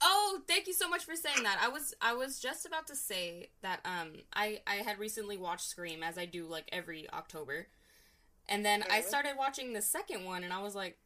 [0.02, 1.58] Oh, thank you so much for saying that.
[1.62, 5.68] I was I was just about to say that um I I had recently watched
[5.68, 7.68] Scream as I do like every October.
[8.48, 10.98] And then I started watching the second one and I was like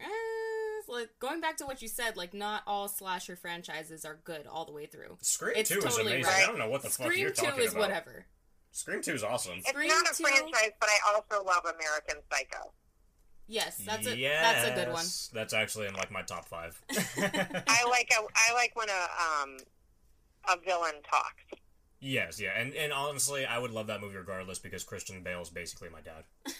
[0.00, 0.06] eh,
[0.88, 4.64] like going back to what you said like not all slasher franchises are good all
[4.64, 5.18] the way through.
[5.20, 6.24] Scream It's Two totally is amazing.
[6.24, 6.42] right.
[6.44, 7.54] I don't know what the fuck you're talking about.
[7.54, 7.80] Scream 2 is about.
[7.82, 8.26] whatever.
[8.72, 9.58] Scream Two is awesome.
[9.58, 12.72] It's Scream not a 2 franchise, but I also love American Psycho.
[13.48, 15.06] Yes, that's a yes, that's a good one.
[15.32, 16.80] That's actually in like my top five.
[16.92, 19.56] I like a, I like when a um
[20.50, 21.60] a villain talks.
[22.00, 25.50] yes, yeah, and and honestly, I would love that movie regardless because Christian Bale is
[25.50, 26.24] basically my dad.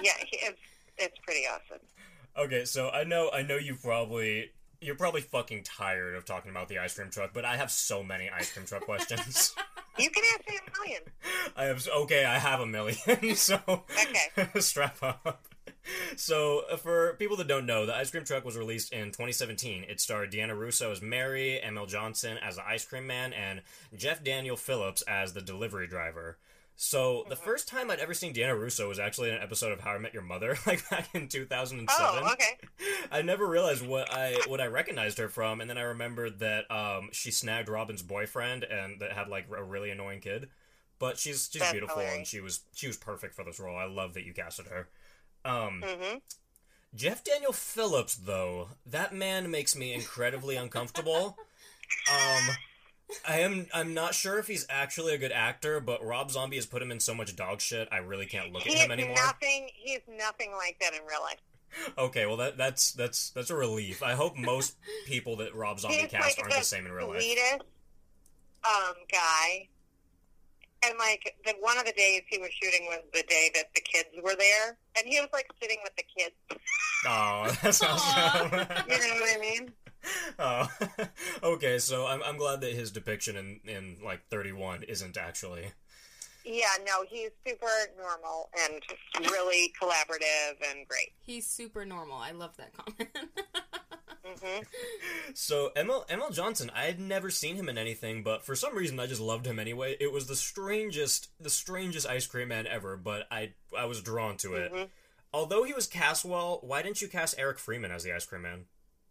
[0.00, 0.58] Yeah, he, it's
[0.98, 1.86] it's pretty awesome.
[2.36, 6.68] Okay, so I know I know you probably you're probably fucking tired of talking about
[6.68, 9.54] the ice cream truck, but I have so many ice cream truck questions.
[9.98, 11.02] You can ask me a million.
[11.54, 14.60] I have okay, I have a million, so Okay.
[14.60, 15.46] strap up.
[16.16, 19.84] So, uh, for people that don't know, the Ice Cream Truck was released in 2017.
[19.88, 23.62] It starred Deanna Russo as Mary, Emil Johnsen as the Ice Cream Man, and
[23.96, 26.38] Jeff Daniel Phillips as the delivery driver.
[26.76, 29.80] So, the first time I'd ever seen Deanna Russo was actually in an episode of
[29.80, 31.86] How I Met Your Mother, like back in 2007.
[31.88, 32.58] Oh, okay.
[33.12, 36.70] I never realized what I what I recognized her from, and then I remembered that
[36.70, 40.48] um, she snagged Robin's boyfriend and that had like a really annoying kid.
[40.98, 43.76] But she's she's That's beautiful and she was she was perfect for this role.
[43.76, 44.88] I love that you casted her.
[45.44, 46.16] Um, hmm
[46.94, 51.38] Jeff Daniel Phillips, though, that man makes me incredibly uncomfortable.
[52.10, 52.48] Um,
[53.26, 56.66] I am I'm not sure if he's actually a good actor, but Rob Zombie has
[56.66, 57.88] put him in so much dog shit.
[57.90, 59.14] I really can't look at him anymore.
[59.16, 59.68] nothing.
[59.74, 61.40] He's nothing like that in real life.
[61.96, 64.02] Okay, well that that's that's that's a relief.
[64.02, 64.76] I hope most
[65.06, 67.22] people that Rob Zombie He's cast like aren't the the same in real life.
[67.22, 67.62] sweetest
[68.64, 69.68] um guy.
[70.84, 73.80] And like the one of the days he was shooting was the day that the
[73.80, 76.34] kids were there, and he was like sitting with the kids.
[77.04, 77.88] Oh, that's Aw.
[77.88, 78.50] awesome.
[78.88, 79.72] You know what I mean?
[80.38, 80.68] oh,
[81.54, 81.78] okay.
[81.80, 85.72] So I'm I'm glad that his depiction in in like 31 isn't actually.
[86.44, 87.66] Yeah, no, he's super
[87.96, 88.82] normal and
[89.30, 91.12] really collaborative and great.
[91.20, 92.18] He's super normal.
[92.18, 93.10] I love that comment.
[95.34, 99.00] So Emil Emil Johnsen, I had never seen him in anything, but for some reason
[99.00, 99.96] I just loved him anyway.
[99.98, 104.36] It was the strangest the strangest ice cream man ever, but I I was drawn
[104.38, 104.72] to it.
[104.72, 104.88] Mhm.
[105.32, 108.42] Although he was cast well, why didn't you cast Eric Freeman as the ice cream
[108.42, 108.66] man?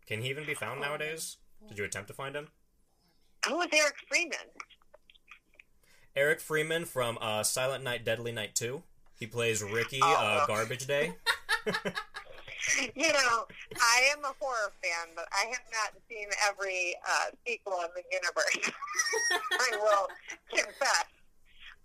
[0.05, 1.37] Can he even be found nowadays?
[1.67, 2.49] Did you attempt to find him?
[3.47, 4.37] Who was Eric Freeman?
[6.15, 8.83] Eric Freeman from uh, Silent Night, Deadly Night 2.
[9.17, 10.13] He plays Ricky, Oh.
[10.13, 11.15] uh, Garbage Day.
[12.95, 17.79] You know, I am a horror fan, but I have not seen every uh, sequel
[17.81, 18.71] in the universe.
[19.51, 20.07] I will
[20.49, 21.05] confess.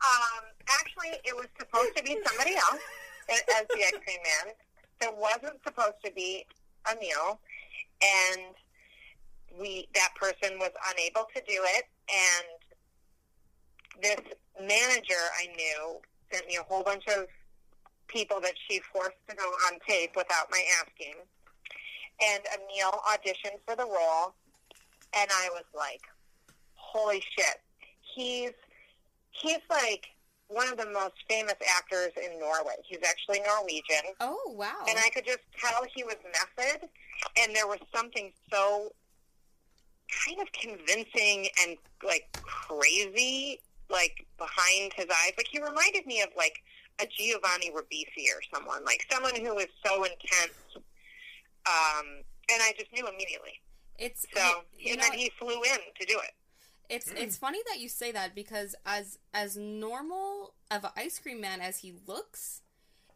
[0.04, 2.82] Um, actually, it was supposed to be somebody else
[3.30, 4.54] as the Cream Man.
[5.00, 6.46] There wasn't supposed to be
[6.90, 7.40] Emil,
[8.02, 8.54] and
[9.58, 11.84] we that person was unable to do it.
[12.08, 14.20] And this
[14.60, 16.00] manager I knew
[16.32, 17.26] sent me a whole bunch of
[18.08, 21.14] people that she forced to go on tape without my asking.
[22.22, 24.34] And Emil auditioned for the role,
[25.14, 26.02] and I was like,
[26.74, 27.60] "Holy shit!"
[28.00, 28.52] He's
[29.30, 30.06] he's like
[30.48, 32.76] one of the most famous actors in Norway.
[32.86, 34.84] He's actually Norwegian, oh wow.
[34.88, 36.88] and I could just tell he was method,
[37.38, 38.92] and there was something so
[40.24, 45.32] kind of convincing and like crazy, like behind his eyes.
[45.36, 46.62] Like he reminded me of like
[47.00, 50.52] a Giovanni Ribisi or someone, like someone who is so intense.
[51.66, 52.06] Um,
[52.50, 53.60] and I just knew immediately.
[53.98, 56.32] it's So, you, you and know, then he flew in to do it.
[56.88, 57.16] It's Hmm.
[57.16, 61.60] it's funny that you say that because as as normal of an ice cream man
[61.60, 62.62] as he looks,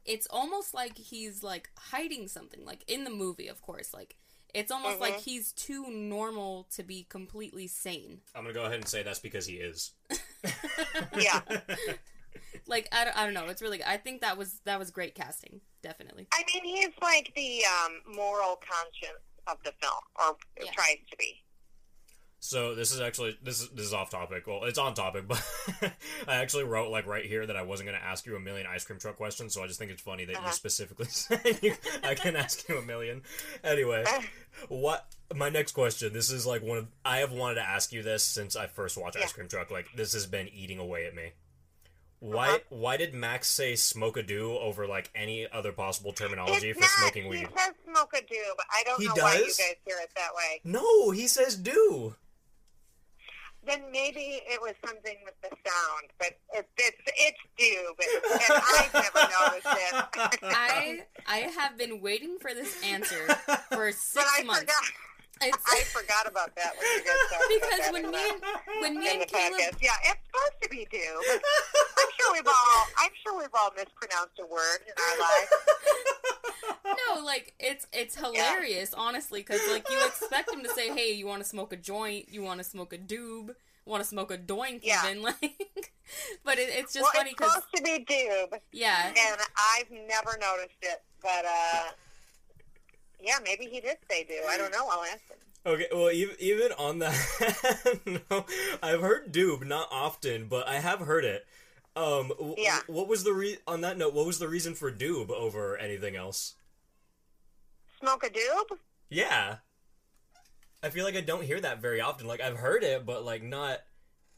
[0.05, 2.65] it's almost like he's like hiding something.
[2.65, 4.17] Like in the movie, of course, like
[4.53, 5.03] it's almost Mhm.
[5.03, 8.23] like he's too normal to be completely sane.
[8.35, 9.93] I'm gonna go ahead and say that's because he is.
[11.17, 11.41] Yeah.
[12.67, 13.47] Like I don't, I don't know.
[13.47, 13.83] It's really.
[13.85, 15.61] I think that was that was great casting.
[15.83, 16.29] Definitely.
[16.33, 20.71] I mean, he's like the um, moral conscience of the film, or Yeah.
[20.73, 21.37] tries to be.
[22.43, 24.47] So this is actually this is this is off topic.
[24.47, 25.43] Well, it's on topic, but
[26.27, 28.83] I actually wrote like right here that I wasn't gonna ask you a million ice
[28.85, 29.53] cream truck questions.
[29.53, 30.51] So I just think it's funny that you Uh-huh.
[30.53, 33.23] specifically said you, I can ask you a million.
[33.63, 34.05] Anyway,
[34.69, 38.03] what my next question this is like one of i have wanted to ask you
[38.03, 39.23] this since i first watched Yeah.
[39.25, 41.31] ice cream truck like this has been eating away at me
[42.21, 42.59] why Uh-huh.
[42.69, 46.83] why did max say smoke a do over like any other possible terminology It's for
[46.83, 46.91] not.
[47.01, 49.57] smoking He weed says smoke a do, but I don't He know why you guys
[49.87, 50.61] hear it that way.
[50.65, 52.15] no he says do
[53.67, 58.07] Then maybe it was something with the sound, but it, it's it's do, but
[58.51, 60.41] I've never noticed it.
[60.43, 63.27] I I have been waiting for this answer
[63.71, 64.61] for but six I months.
[64.61, 64.83] forgot.
[65.41, 68.43] I forgot about that when you guys because when me and
[68.81, 69.83] when me and Caleb podcast.
[69.83, 70.87] Yeah, it's supposed to be.
[70.91, 71.41] But
[71.99, 75.51] I'm sure we've all I'm sure we've all mispronounced a word in our life.
[77.17, 81.27] no, like it's it's hilarious, honestly, because like you expect him to say, "Hey, you
[81.27, 82.29] want to smoke a joint?
[82.31, 83.55] You want to smoke a doob?
[83.87, 85.09] Want to smoke a doink?" Yeah.
[85.09, 85.93] Even like,
[86.45, 89.41] but it, it's just well, funny it's because supposed to be do, yeah, and
[89.77, 91.03] I've never noticed it.
[91.23, 91.91] But uh,
[93.23, 94.35] yeah, maybe he did say do.
[94.49, 94.89] I don't know.
[94.91, 95.37] I'll ask him.
[95.67, 98.47] Okay, well, even, even on that, no,
[98.83, 101.47] I've heard "doob" not often, but I have heard it.
[101.95, 102.79] Um, w- Yeah.
[102.87, 104.15] What was the re- on that note?
[104.15, 106.55] What was the reason for "doob" over anything else?
[108.01, 108.79] Smoke a doob?
[109.11, 109.57] Yeah,
[110.83, 112.27] I feel like I don't hear that very often.
[112.27, 113.81] Like I've heard it, but like not.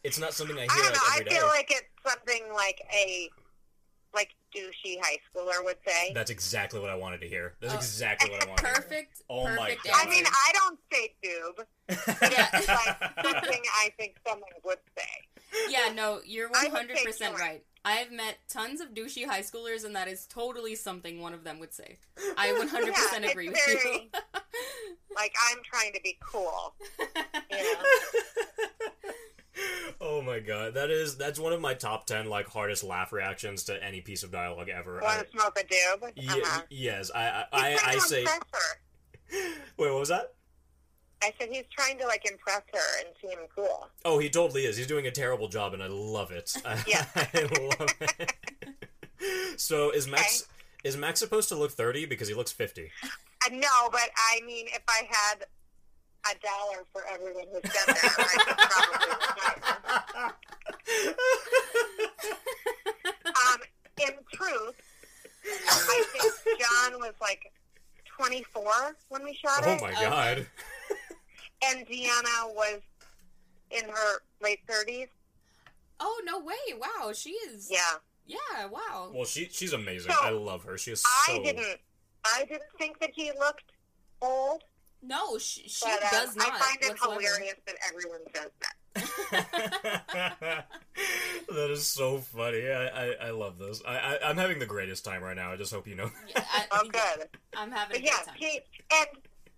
[0.02, 1.00] It's not something I hear I don't like know.
[1.08, 1.36] I every day.
[1.36, 3.41] feel like it's something like a like
[4.54, 6.12] douchey high schooler would say.
[6.14, 7.54] That's exactly what I wanted to hear.
[7.60, 7.76] That's Oh.
[7.78, 8.62] exactly what I wanted.
[8.62, 8.74] to hear.
[8.74, 9.94] perfect, Oh my God.
[9.94, 11.64] I mean, I don't say doob.
[12.32, 15.68] yeah, It's like something I think someone would say.
[15.70, 17.62] yeah, no, you're I one would hundred say percent right.
[17.84, 21.58] I've met tons of douchey high schoolers, and that is totally something one of them
[21.58, 21.98] would say.
[22.38, 24.00] I one hundred percent agree with it's you.
[25.16, 26.74] Like I'm trying to be cool.
[27.50, 27.82] You know?
[30.00, 33.64] Oh my god, that is that's one of my top ten like hardest laugh reactions
[33.64, 35.00] to any piece of dialogue ever.
[35.02, 36.02] Want to smoke a doob?
[36.04, 36.62] Uh-huh.
[36.70, 38.26] yes, I I, He's I, I say.
[39.32, 40.34] Wait, what was that?
[41.22, 43.88] I said he's trying to like impress her and seem cool.
[44.04, 44.76] Oh, he totally is.
[44.76, 46.52] He's doing a terrible job, and I love it.
[46.64, 47.04] I, Yeah.
[47.14, 47.42] I
[47.78, 48.32] love it.
[49.60, 50.48] so is Max
[50.82, 52.90] is Max supposed to look thirty because he looks fifty?
[53.04, 55.44] Uh, no, but I mean, if I had
[56.30, 59.08] a dollar for everyone who said that, I could probably
[60.12, 60.34] retire.
[63.24, 63.60] Um,
[64.00, 64.80] in truth,
[65.68, 67.52] I think John was like
[68.18, 69.78] 24 when we shot it.
[69.80, 70.46] Oh my god!
[71.66, 72.80] and Deanna was
[73.70, 75.08] in her late 30s.
[76.00, 76.54] oh no way!
[76.78, 77.68] Wow, she is.
[77.70, 77.78] Yeah,
[78.26, 79.10] Yeah, wow.
[79.12, 80.12] Well, she she's amazing.
[80.12, 80.78] So, I love her.
[80.78, 81.32] She is so.
[81.32, 81.78] I didn't.
[82.24, 83.72] I didn't think that he looked
[84.20, 84.62] old,
[85.02, 86.52] No, she, she but uh, does not.
[86.52, 87.20] I find it whatsoever.
[87.20, 88.72] hilarious that everyone says that.
[91.48, 92.68] that is so funny.
[92.68, 93.82] I, I, I love this.
[93.86, 95.52] I, I I'm having the greatest time right now.
[95.52, 96.10] I just hope you know.
[96.28, 97.28] Yeah, I, Oh, good.
[97.56, 98.34] I'm having a But good yeah, time.
[98.38, 98.60] he
[98.94, 99.06] and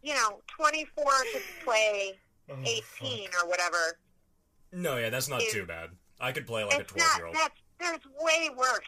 [0.02, 2.12] you know, 24 to play
[2.50, 3.76] Oh, 18 or whatever.
[4.72, 5.90] No, yeah, that's not Is- too bad.
[6.20, 7.34] I could play like a 12 year old.
[7.36, 8.78] That's there's way worse.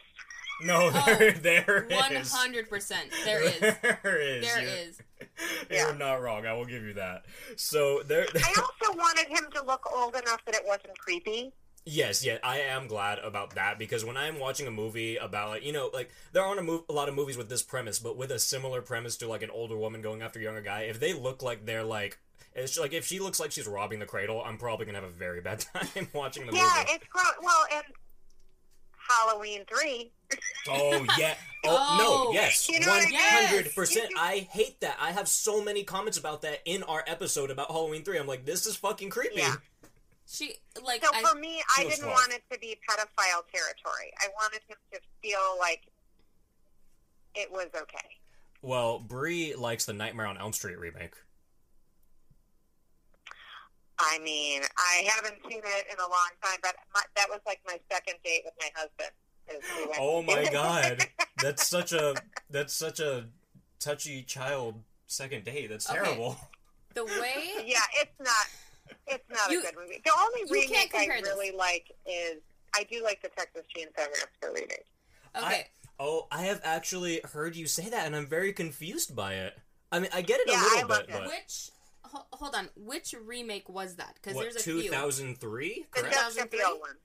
[0.63, 2.31] No, Oh, there there One is.
[2.31, 3.09] hundred percent.
[3.25, 3.59] There is.
[3.59, 4.45] There is.
[4.45, 4.99] There You're- is.
[5.69, 5.97] You're Yeah.
[5.97, 6.45] not wrong.
[6.45, 7.25] I will give you that.
[7.57, 8.25] So there.
[8.35, 11.53] I also wanted him to look old enough that it wasn't creepy.
[11.89, 15.63] Yes, yeah, I am glad about that because when I'm watching a movie about like
[15.65, 18.17] you know like there aren't a, mov- a lot of movies with this premise, but
[18.17, 20.99] with a similar premise to like an older woman going after a younger guy, if
[20.99, 22.17] they look like they're like
[22.55, 25.13] it's like if she looks like she's robbing the cradle, I'm probably gonna have a
[25.13, 26.73] very bad time watching the Yeah, movie.
[26.89, 27.25] Yeah, it's gross.
[27.41, 27.83] Well, and
[29.09, 30.11] Halloween three.
[30.69, 31.35] Oh yeah.
[31.35, 32.29] Oh, Oh, no.
[32.29, 32.33] Oh.
[32.33, 32.69] Yes.
[32.69, 33.19] you know One what I mean?
[33.21, 34.09] hundred percent.
[34.17, 34.97] I hate that.
[35.01, 38.17] I have so many comments about that in our episode about Halloween three.
[38.17, 39.37] I'm like, this is fucking creepy.
[39.37, 39.55] Yeah.
[40.29, 42.13] She like So I, for me, I didn't rough.
[42.13, 44.11] want it to be pedophile territory.
[44.19, 45.83] I wanted him to feel like
[47.35, 48.07] it was okay.
[48.61, 51.13] Well, Bree likes the Nightmare on Elm Street remake.
[53.99, 57.59] I mean, I haven't seen it in a long time, but my, that was like
[57.65, 59.11] my second date with my husband.
[59.49, 61.07] we Oh my god,
[61.41, 62.15] that's such a
[62.49, 63.25] that's such a
[63.79, 65.67] touchy child second date.
[65.69, 65.99] That's Okay.
[66.03, 66.37] terrible.
[66.93, 68.47] the way yeah, it's not.
[69.07, 70.01] It's not You- a good movie.
[70.05, 71.29] The only you can't remake I compare this.
[71.33, 72.37] really like is
[72.75, 74.85] I do like the Texas Chainsaw Massacre remake.
[75.35, 75.67] okay.
[75.99, 79.57] Oh, I have actually heard you say that, and I'm very confused by it.
[79.91, 81.19] I mean, I get it Yeah, a I little loved bit, it.
[81.21, 81.69] but Which
[82.11, 84.15] ho- hold on, which remake was that?
[84.15, 84.83] Because there's a few.
[84.83, 85.85] 2003?
[85.93, 86.15] The Correct.
[86.15, 86.95] Jessica Biel one.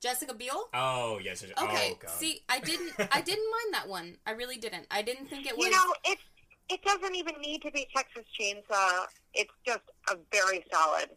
[0.00, 0.68] Jessica Biel.
[0.74, 1.42] Oh yes.
[1.42, 1.90] yes, Okay.
[1.92, 2.10] Oh god.
[2.10, 2.92] See, I didn't.
[2.98, 4.18] I didn't mind that one.
[4.26, 4.86] I really didn't.
[4.90, 5.66] I didn't think it was.
[5.66, 6.22] You know, it's
[6.68, 9.06] it doesn't even need to be Texas Chainsaw.
[9.34, 11.10] It's just a very solid,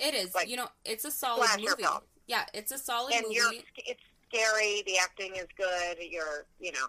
[0.00, 0.34] it is.
[0.34, 1.82] like, you know, it's a solid movie.
[1.82, 2.00] film.
[2.26, 3.34] Yeah, it's a solid and movie.
[3.36, 4.82] you're it's scary.
[4.86, 5.98] The acting is good.
[6.00, 6.86] You're you know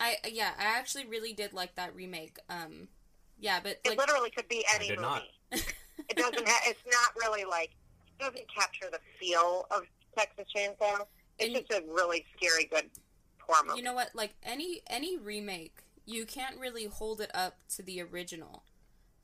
[0.00, 2.38] I yeah, I actually really did like that remake.
[2.48, 2.88] Um,
[3.40, 5.02] Yeah, but It like literally could be any did movie.
[5.08, 5.22] not.
[6.08, 6.48] It doesn't.
[6.48, 7.70] Ha- it's not really like.
[8.18, 9.82] It doesn't capture the feel of
[10.16, 11.06] Texas Chainsaw.
[11.38, 12.90] It's And- just a really scary good
[13.40, 13.78] horror movie.
[13.78, 14.14] you know what?
[14.14, 18.64] Like any any remake, you can't really hold it up to the original.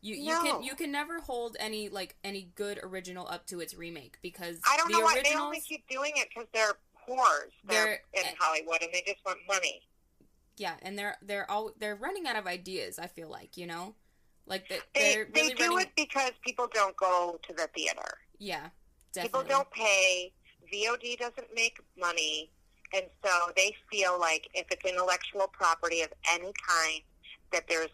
[0.01, 0.43] You you No.
[0.43, 4.61] can you can never hold any like any good original up to its remake because
[4.69, 6.75] I don't the know why they originals only keep doing it because they're
[7.09, 7.51] whores.
[7.65, 9.81] They're, They're- in eh, Hollywood and they just want money.
[10.57, 12.99] yeah, and they're they're all they're running out of ideas.
[12.99, 13.95] I feel like you know,
[14.47, 15.87] like they, They they're they do running.
[15.87, 18.19] it because people don't go to the theater.
[18.39, 18.69] Yeah,
[19.21, 20.33] People don't pay.
[20.73, 22.51] VOD doesn't make money,
[22.95, 27.01] and so they feel like if it's intellectual property of any kind,
[27.53, 27.91] that there's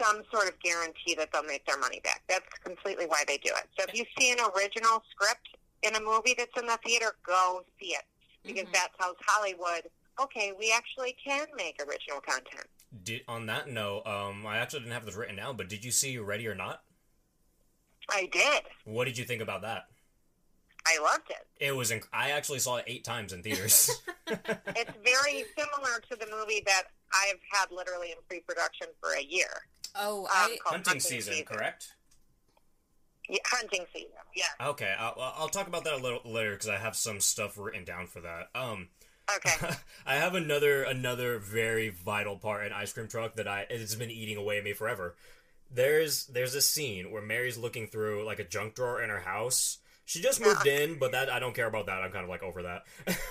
[0.00, 2.22] some sort of guarantee that they'll make their money back.
[2.28, 3.68] That's completely why they do it.
[3.78, 5.48] So if you see an original script
[5.82, 8.04] in a movie that's in the theater, go see it
[8.44, 8.72] because Mhm.
[8.72, 12.66] that tells Hollywood, okay, we actually can make original content.
[13.02, 15.90] Did, on that note, um, I actually didn't have this written down, but did you
[15.90, 16.82] see Ready or Not?
[18.10, 18.62] I did.
[18.84, 19.84] What did you think about that?
[20.86, 21.46] I loved it.
[21.62, 21.90] It was.
[21.90, 23.90] Inc- I actually saw it eight times in theaters.
[24.30, 26.82] It's very similar to the movie that
[27.14, 29.48] I've had literally in pre-production for a year.
[29.94, 31.94] Oh, Um, I called Hunting season, correct?
[33.26, 34.10] Yeah, hunting season.
[34.36, 34.44] Yeah.
[34.68, 37.84] Okay, I'll, I'll talk about that a little later because I have some stuff written
[37.84, 38.48] down for that.
[38.54, 38.88] Um,
[39.36, 39.74] Okay.
[40.06, 44.10] I have another another very vital part in Ice Cream Truck that I it's been
[44.10, 45.16] eating away at me forever.
[45.70, 49.78] There's there's a scene where Mary's looking through like a junk drawer in her house.
[50.06, 52.02] She just moved in, but that I don't care about that.
[52.02, 52.84] I'm kind of like over that.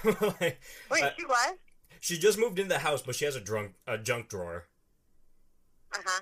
[0.39, 1.55] Like, Wait, uh, she was?
[1.99, 4.65] she just moved into the house, but she has a drunk a junk drawer.
[5.93, 6.21] Uh huh.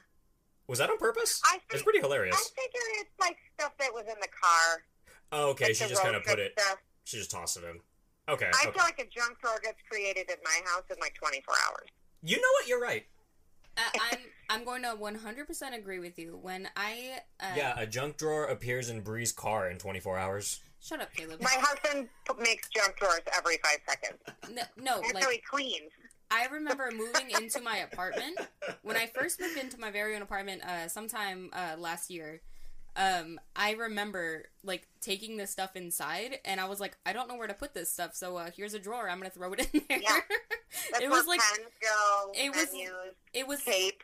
[0.68, 1.42] Was that on purpose?
[1.46, 2.36] I it's pretty hilarious.
[2.36, 4.84] I figure it's like stuff that was in the car.
[5.32, 6.58] Oh, okay, Like she just kind of put it.
[6.58, 6.78] Stuff.
[7.04, 7.80] She just tossed it in.
[8.28, 8.46] Okay.
[8.46, 8.72] I okay.
[8.72, 11.90] feel like a junk drawer gets created in my house in like 24 hours.
[12.24, 12.68] You know what?
[12.68, 13.06] You're right.
[13.78, 16.38] I- I'm I'm going to 100% agree with you.
[16.42, 20.60] When I uh, Yeah, a junk drawer appears in Bree's car in 24 hours.
[20.80, 21.42] shut up, Caleb.
[21.42, 22.08] My husband
[22.40, 24.20] makes junk drawers every five seconds.
[24.52, 25.92] No, no That's like how he cleans.
[26.32, 28.40] I remember moving into my apartment
[28.84, 32.42] when I first moved into my very own apartment uh, sometime uh, last year.
[32.98, 37.36] Um, I remember like taking this stuff inside, and I was like, I don't know
[37.36, 39.10] where to put this stuff, so uh, here's a drawer.
[39.10, 40.00] I'm gonna throw it in there.
[40.02, 40.20] Yeah.
[40.91, 42.91] That's it was like pens go, it was- menus,
[43.34, 44.04] it was tape.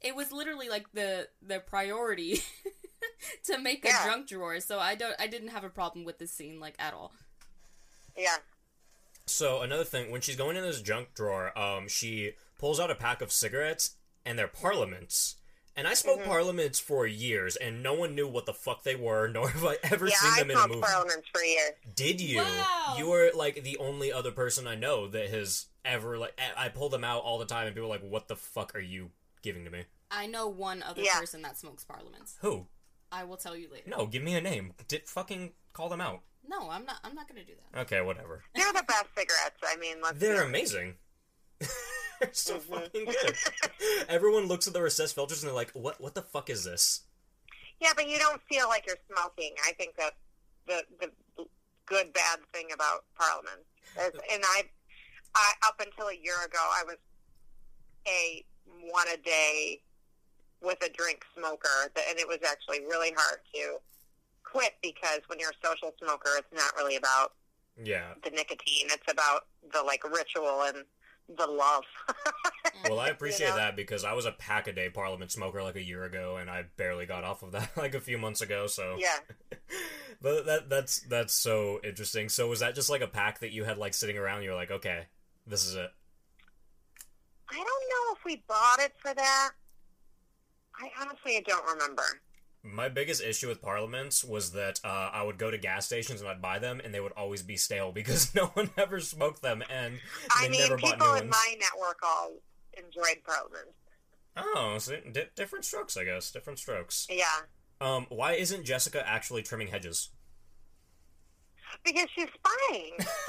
[0.00, 2.42] it was literally like the the priority
[3.44, 4.58] to make a junk drawer.
[4.60, 7.12] So I don't I didn't have a problem with this scene like at all.
[8.16, 8.36] Yeah.
[9.26, 12.94] So another thing, when she's going in this junk drawer, um, she pulls out a
[12.94, 15.36] pack of cigarettes, and they're Parliaments.
[15.76, 16.30] And I smoked Mm-hmm.
[16.30, 19.76] Parliaments for years, and no one knew what the fuck they were, nor have I
[19.84, 20.86] ever Yeah, seen I them in a smoked movie.
[20.86, 21.72] parliaments for years.
[21.94, 22.38] Did you?
[22.38, 22.94] Wow.
[22.96, 26.38] You were like the only other person I know that has ever like.
[26.56, 28.74] I I pull them out all the time, and people are like, "What the fuck
[28.74, 29.10] are you
[29.42, 31.18] giving to me?" I know one other Yeah.
[31.20, 32.36] person that smokes parliaments.
[32.40, 32.66] Who?
[33.12, 33.90] I will tell you later.
[33.90, 34.72] No, give me a name.
[34.88, 36.22] Did fucking call them out?
[36.48, 36.96] No, I'm not.
[37.04, 37.80] I'm not gonna do that.
[37.82, 38.42] Okay, whatever.
[38.54, 39.60] They're the best cigarettes.
[39.64, 40.94] I mean, let's They're be amazing.
[42.20, 42.62] they're so Mhm.
[42.82, 43.36] fucking good.
[44.08, 46.00] Everyone looks at the recessed filters and they're like, "What?
[46.00, 47.02] What the fuck is this?"
[47.80, 49.54] Yeah, but you don't feel like you're smoking.
[49.66, 50.16] I think that's
[50.66, 51.10] the the
[51.86, 53.62] good bad thing about Parliament.
[54.00, 54.62] Is- And I,
[55.34, 56.96] I up until a year ago, I was
[58.08, 58.44] a
[58.90, 59.82] one a day
[60.62, 63.76] with a drink smoker, and it was actually really hard to
[64.42, 67.34] quit because when you're a social smoker, it's not really about
[67.76, 68.14] Yeah.
[68.24, 70.84] the nicotine; it's about the like ritual and
[71.28, 71.84] the love.
[72.88, 73.56] Well, I appreciate know?
[73.56, 76.50] that because I was a pack a day Parliament smoker like a year ago, and
[76.50, 78.66] I barely got off of that like a few months ago.
[78.66, 79.16] So yeah.
[80.22, 82.28] but that that's that's so interesting.
[82.28, 84.42] So was that just like a pack that you had like sitting around?
[84.42, 85.06] You were like, okay,
[85.46, 85.90] this is it.
[87.48, 89.50] I don't know if we bought it for that.
[90.78, 92.04] I honestly don't remember.
[92.66, 96.28] My biggest issue with Parliaments was that uh, I would go to gas stations and
[96.28, 99.62] I'd buy them, and they would always be stale because no one ever smoked them,
[99.70, 100.00] and they
[100.46, 101.30] I mean, people in ones.
[101.30, 102.32] my network all
[102.76, 103.68] enjoyed Parliament.
[104.36, 106.30] Oh, so di- different strokes, I guess.
[106.30, 107.06] Different strokes.
[107.08, 107.24] Yeah,
[107.80, 110.10] Um, why isn't Jessica actually trimming hedges?
[111.84, 112.92] because she's spying.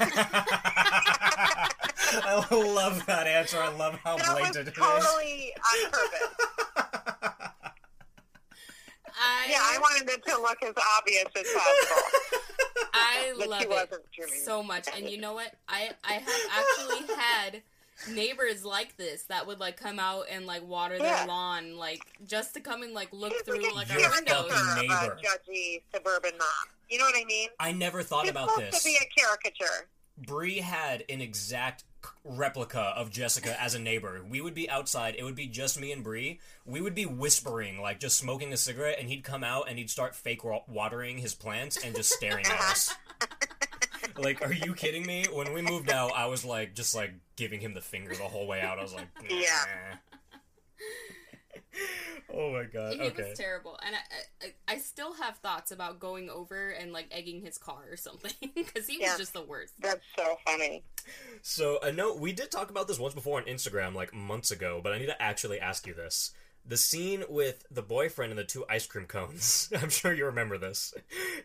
[1.20, 3.58] I love that answer.
[3.58, 4.74] I love how that was blatant it is.
[4.74, 5.52] totally
[5.84, 6.77] on purpose.
[9.20, 12.02] I Yeah, I wanted it to look as obvious as possible.
[12.94, 14.88] I But love it so much.
[14.96, 15.52] And you know what?
[15.68, 17.62] I I have actually had
[18.10, 21.24] neighbors like this that would like come out and like water their Yeah.
[21.24, 24.10] lawn like just to come and like look She's through like like a our You're
[24.10, 24.52] windows.
[24.52, 25.12] fucking uh, neighbor.
[25.14, 25.16] a
[25.50, 26.48] judgy suburban mom.
[26.88, 27.48] You know what I mean?
[27.58, 28.82] I never thought She's about supposed this.
[28.82, 29.88] to be a caricature.
[30.26, 31.84] Bree had an exact
[32.24, 34.22] replica of Jessica as a neighbor.
[34.28, 35.14] We would be outside.
[35.18, 36.40] It would be just me and Bree.
[36.64, 39.90] We would be whispering, like just smoking a cigarette, and he'd come out and he'd
[39.90, 42.94] start fake watering his plants and just staring at us.
[44.18, 45.24] like, are you kidding me?
[45.32, 48.46] When we moved out, I was like, just like giving him the finger the whole
[48.46, 48.78] way out.
[48.78, 49.96] I was like, Yeah.
[52.28, 52.92] "Nah." oh my god.
[52.94, 53.28] He Okay.
[53.30, 57.40] was terrible, and I, I, I still have thoughts about going over and like egging
[57.42, 59.74] his car or something because he was just the worst.
[59.80, 60.84] That's so funny.
[61.42, 64.80] So I know we did talk about this once before on Instagram, like months ago,
[64.82, 66.32] but I need to actually ask you this.
[66.66, 69.72] The scene with the boyfriend and the two ice cream cones.
[69.80, 70.92] I'm sure you remember this.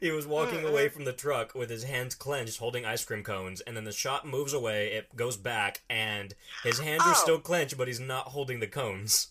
[0.01, 3.61] He was walking away from the truck with his hands clenched, holding ice cream cones,
[3.61, 6.33] and then the shot moves away, it goes back, and
[6.65, 7.21] his hands are Oh.
[7.21, 9.29] still clenched, but he's not holding the cones.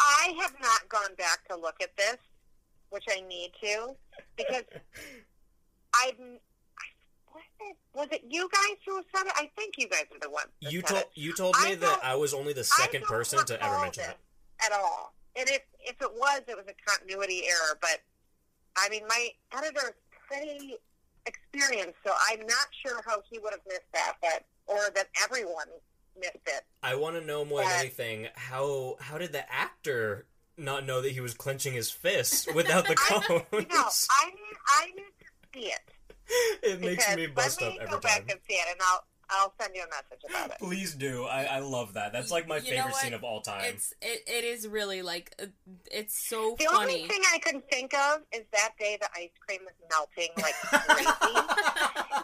[0.00, 2.16] I have not gone back to look at this,
[2.90, 3.94] which I need to,
[4.36, 4.64] because
[5.94, 6.16] I've.
[7.32, 9.32] Was it, was it you guys who said it?
[9.36, 10.48] I think you guys are the ones.
[10.60, 11.10] You told it.
[11.14, 14.16] you told me I that I was only the second person to ever mention it.
[14.64, 15.14] at all.
[15.36, 17.78] And if if it was, it was a continuity error.
[17.80, 18.00] But
[18.76, 19.94] I mean, my editor is
[20.26, 20.74] pretty
[21.26, 25.68] experienced, so I'm not sure how he would have missed that, but or that everyone
[26.18, 26.62] missed it.
[26.82, 31.00] I want to know more than Uh, anything how how did the actor not know
[31.02, 33.44] that he was clenching his fists without the I, cones?
[33.52, 35.80] you know, I need I need to see it.
[36.62, 37.78] it makes me bust up every time.
[37.78, 38.26] let up me every go back time.
[38.30, 40.56] and see it, and I'll I'll send you a message about it.
[40.58, 41.22] Please do.
[41.24, 42.12] I, I love that.
[42.12, 43.62] That's like my You favorite scene of all time.
[43.64, 45.46] It's it, it is really like uh,
[45.90, 46.94] it's so The funny.
[46.94, 50.30] The only thing I can think of is that day the ice cream was melting
[50.36, 50.54] like
[50.88, 51.46] crazy.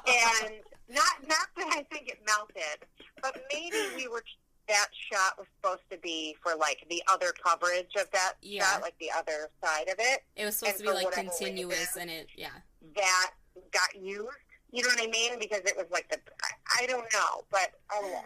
[0.44, 0.54] and
[0.88, 2.86] not not that I think it melted,
[3.22, 4.22] but maybe we were
[4.68, 8.64] that shot was supposed to be for like the other coverage of that Yeah.
[8.72, 10.24] shot, like the other side of it.
[10.34, 12.48] it was supposed and to be like continuous, reason- and it yeah.
[12.96, 13.30] That
[13.72, 14.28] got used.
[14.72, 15.38] You know what I mean?
[15.38, 18.24] Because it was like the I, I don't know, but oh well.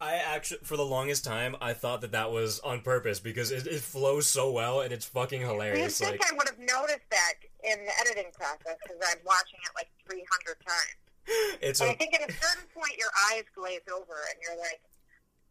[0.00, 3.68] I actually, for the longest time, I thought that that was on purpose because it,
[3.68, 5.98] it flows so well and it's fucking You hilarious.
[6.00, 9.70] think Like, I would have noticed that in the editing process because I'm watching it
[9.76, 10.96] like 300 times.
[11.26, 14.58] It's And I a, think at a certain point your eyes glaze over and you're
[14.58, 14.80] like,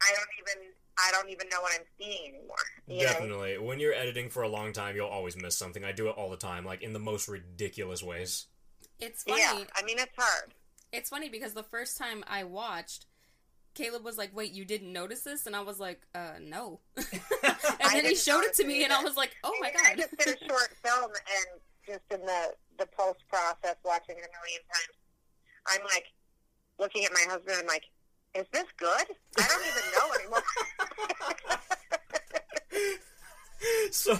[0.01, 2.55] I don't even, I don't even know what I'm seeing anymore.
[2.87, 3.03] You know?
[3.03, 5.83] definitely when you're editing for a long time, you'll always miss something.
[5.83, 8.47] I do it all the time, like in the most ridiculous ways.
[8.99, 9.41] It's funny.
[9.41, 10.53] Yeah, I mean it's hard.
[10.91, 13.05] It's funny because the first time I watched,
[13.73, 17.07] Caleb was like, "Wait, you didn't notice this?" And I was like, "Uh, no." and
[17.93, 19.89] then he showed it to me, it and I was like, "Oh my And I
[19.95, 24.25] god!" just did a short film and just in the the post process, watching it
[24.25, 24.95] a million times,
[25.67, 26.05] I'm like
[26.79, 27.57] looking at my husband.
[27.59, 27.83] I'm like,
[28.35, 29.05] is this good?
[29.37, 30.43] I don't even know anymore.
[33.91, 34.13] so,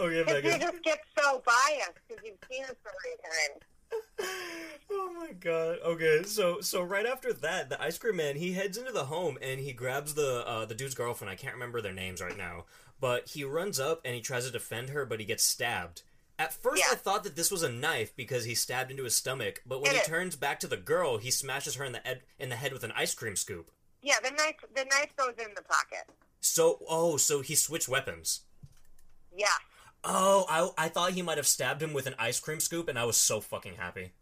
[0.00, 3.62] okay, Because you just get so biased because you've seen it so many times.
[4.90, 5.78] oh my god.
[5.84, 9.38] Okay, so so right after that, the ice cream man he heads into the home
[9.40, 11.30] and he grabs the uh, the dude's girlfriend.
[11.30, 12.64] I can't remember their names right now,
[13.00, 16.02] but he runs up and he tries to defend her, but he gets stabbed.
[16.38, 19.62] At first, I thought that this was a knife because he stabbed into his stomach,
[19.64, 20.06] but when It he is.
[20.08, 22.82] turns back to the girl, he smashes her in the ed- in the head with
[22.82, 23.70] an ice cream scoop.
[24.02, 26.08] Yeah, the knife the knife goes in the pocket.
[26.40, 28.40] So, oh, so he switched weapons.
[29.34, 29.46] Yeah.
[30.02, 32.98] Oh, I I thought he might have stabbed him with an ice cream scoop, and
[32.98, 34.12] I was so fucking happy.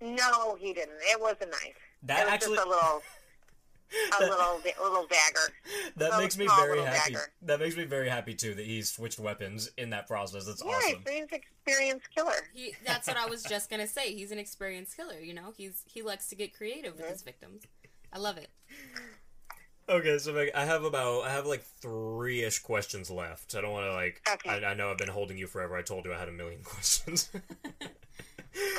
[0.00, 0.98] No, he didn't.
[1.02, 1.76] It was a knife.
[2.02, 3.02] That was actually- just a little
[3.90, 5.54] a That- little a little dagger.
[5.96, 7.12] That A makes me very happy.
[7.14, 7.32] dagger.
[7.42, 10.44] That makes me very happy too that he switched weapons in that process.
[10.46, 11.04] That's Yeah, awesome.
[11.08, 12.48] he's an experienced killer.
[12.54, 14.14] He, that's what I was just gonna say.
[14.14, 15.18] He's an experienced killer.
[15.20, 17.62] You know, he's he likes to get creative with his victims.
[18.12, 18.48] I love it.
[19.88, 23.54] Okay, so like, I have about I have like three ish questions left.
[23.54, 24.20] I don't want to like.
[24.28, 24.64] Okay.
[24.64, 25.76] I, I know I've been holding you forever.
[25.76, 27.30] I told you I had a million questions.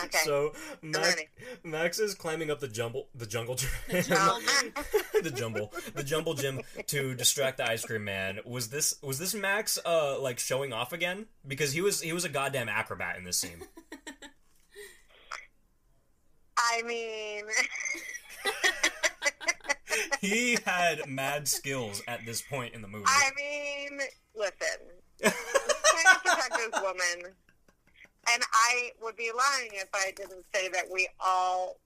[0.05, 0.17] Okay.
[0.23, 1.21] So Max.
[1.63, 4.41] Max is climbing up the jumble the jungle gym Um,
[5.23, 8.39] the jumble the jumble gym to distract the ice cream man.
[8.45, 11.27] Was this was this Max uh like showing off again?
[11.45, 13.63] Because he was he was a goddamn acrobat in this scene.
[16.57, 17.45] I mean,
[20.21, 23.05] he had mad skills at this point in the movie.
[23.07, 23.99] I mean,
[24.35, 24.53] listen.
[25.21, 27.33] Trying to protect this woman,
[28.31, 31.77] and I would be lying if I didn't say that we all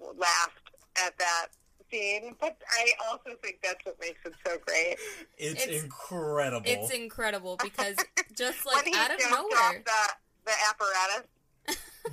[0.00, 0.70] laughed
[1.04, 1.46] at that
[1.90, 2.34] scene.
[2.40, 4.96] But I also think that's what makes it so great.
[5.38, 6.62] it's, It's- incredible.
[6.70, 7.96] It's incredible because
[8.36, 10.14] just when like he out of jumped nowhere, off the
[10.46, 11.28] the apparatus.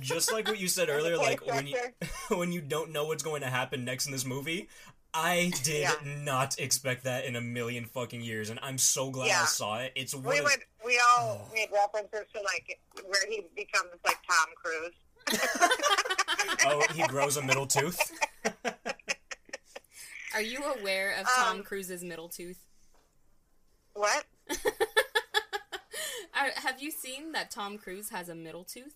[0.00, 1.76] Just like what you said earlier, like when you
[2.36, 4.68] when you don't know what's going to happen next in this movie.
[5.14, 5.92] I did Yeah.
[6.24, 9.92] not expect that in a million fucking years, and I'm so glad I saw it.
[9.94, 14.18] It's one We of, would we all made references to like where he becomes like
[14.28, 14.94] Tom Cruise.
[16.66, 17.98] oh, he grows a middle tooth.
[20.34, 22.58] Are you aware of Tom Um, Cruise's middle tooth?
[23.94, 24.24] What?
[26.34, 28.94] Are, have you seen that Tom Cruise has a middle tooth?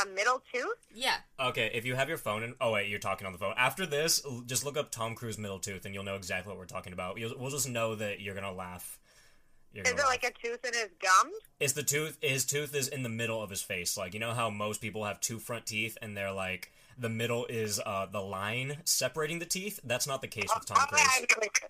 [0.00, 0.76] A middle tooth?
[0.94, 1.16] Yeah.
[1.40, 3.54] Okay, if you have your phone and oh wait, you're talking on the phone.
[3.56, 6.66] After this, just look up Tom Cruise middle tooth, and you'll know exactly what we're
[6.66, 7.18] talking about.
[7.18, 8.99] You'll, we'll just know that you're gonna laugh.
[9.72, 11.34] You're Is gonna it like a tooth in his gums?
[11.60, 12.18] It's the tooth.
[12.20, 13.96] His tooth is in the middle of his face.
[13.96, 17.46] Like you know how most people have two front teeth, and they're like the middle
[17.46, 19.78] is uh, the line separating the teeth.
[19.84, 21.02] That's not the case with Tom Cruise.
[21.16, 21.68] I'm looking-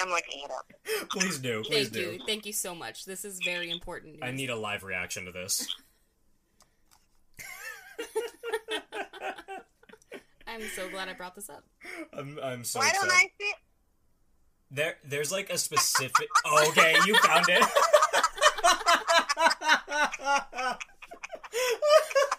[0.00, 0.72] I'm looking it up.
[1.10, 1.62] Please do.
[1.62, 2.12] Please Thank do.
[2.14, 2.20] you.
[2.26, 3.04] Thank you so much.
[3.04, 4.20] This is very important news.
[4.22, 5.68] I need a live reaction to this.
[10.46, 11.64] I'm so glad I brought this up.
[12.12, 13.08] I'm, I'm so Why excited.
[13.08, 13.56] don't I see it?
[14.74, 16.28] There, there's like a specific.
[16.46, 17.62] oh, okay, you found it.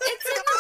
[0.02, 0.60] It's in the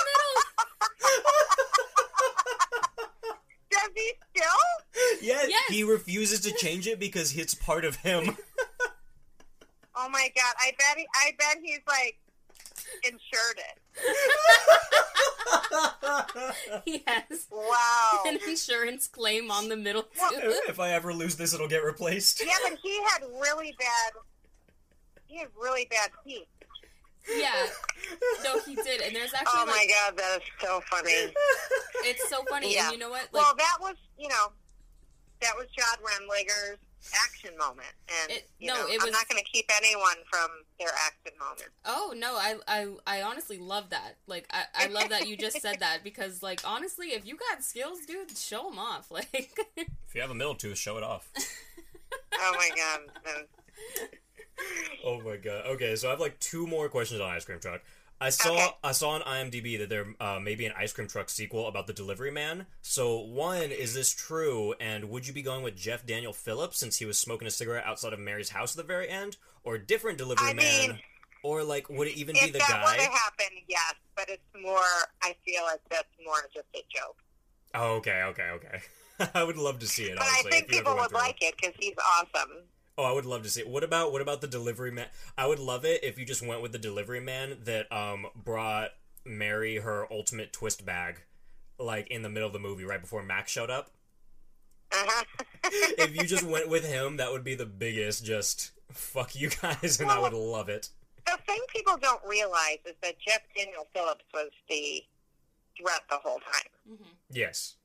[3.71, 5.21] Does he still?
[5.21, 5.63] yes, Yes.
[5.69, 8.38] he refuses to change it because it's part of him.
[9.95, 10.55] Oh my god!
[10.59, 10.97] I bet.
[10.97, 12.17] He, I bet he's like
[13.05, 13.80] insured it.
[15.46, 16.52] middle.
[16.86, 18.20] he has Wow.
[18.28, 20.60] an insurance claim on the middle Well, tooth.
[20.70, 22.41] if I ever lose this, it'll get replaced.
[22.46, 24.12] Yeah, but he had really bad.
[25.26, 26.48] He had really bad teeth.
[27.38, 27.68] Yeah.
[28.44, 29.02] No, he did.
[29.02, 31.34] And there's actually Oh my like god, that is so funny.
[32.04, 32.74] it's so funny.
[32.76, 32.86] Yeah.
[32.86, 33.30] And you know what?
[33.32, 34.52] Like well, that was you know,
[35.41, 36.80] that was John Redlinger's
[37.26, 37.88] action moment,
[38.22, 40.49] and It- you no, know, it I'm not going to keep anyone from
[40.80, 41.70] their action moment.
[41.86, 44.18] Oh no, I I I honestly love that.
[44.28, 47.64] Like I I love that you just said that because like honestly, if you got
[47.64, 49.08] skills, dude, show them off.
[49.12, 51.30] Like If you have a middle tooth, show it off.
[52.36, 53.45] Oh my god.
[55.06, 55.66] Oh my god.
[55.68, 57.82] Okay, so I have like two more questions on Ice Cream Truck.
[58.24, 58.67] I saw Okay.
[58.86, 61.88] I saw on IMDb that there uh, may be an Ice Cream Truck sequel about
[61.88, 62.67] the delivery man.
[62.82, 64.74] So one, is this true?
[64.80, 67.86] And would you be going with Jeff Daniel Phillips since he was smoking a cigarette
[67.86, 70.89] outside of Mary's house at the very end, or a different delivery I man?
[70.89, 70.99] mean,
[71.43, 72.91] or like, would it even be If the that guy?
[72.91, 74.80] were to happen, yes, but it's more.
[75.21, 77.17] I feel like that's more just a joke.
[77.76, 78.82] Oh, okay, okay, okay.
[79.36, 80.17] I would love to see it.
[80.17, 82.63] But I think if people would like it because he's awesome.
[82.98, 83.68] Oh, I would love to see it.
[83.68, 85.08] What about what about the delivery man?
[85.38, 88.91] I would love it if you just went with the delivery man that um brought
[89.26, 91.22] Mary her ultimate twist bag,
[91.80, 93.91] like in the middle of the movie, right before Max showed up.
[94.91, 95.24] Uh-huh.
[95.98, 98.24] If you just went with him, that would be the biggest.
[98.26, 100.89] Just fuck you guys, and I would love it.
[101.26, 105.04] the thing people don't realize is that Jeff Daniel Phillips was the
[105.80, 106.98] threat the whole time.
[107.32, 107.76] Yes.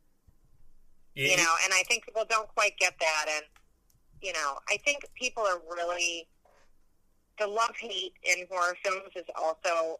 [1.14, 3.44] you know and i think people don't quite get that and
[4.22, 6.26] you know i think people are really
[7.38, 9.98] the love hate in horror films is also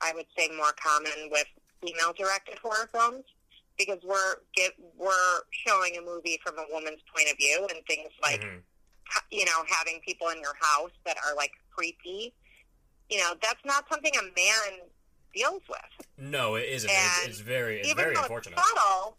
[0.00, 1.46] i would say more common with
[1.80, 3.24] female directed horror films
[3.78, 8.10] because we're get we're showing a movie from a woman's point of view and things
[8.22, 8.62] like Mhm.
[9.30, 12.34] you know having people in your house that are like creepy
[13.08, 14.80] you know that's not something a man
[15.34, 16.90] deals with No, it isn't.
[16.92, 18.58] It's, it's very, it's even very though unfortunate.
[18.58, 19.16] it's subtle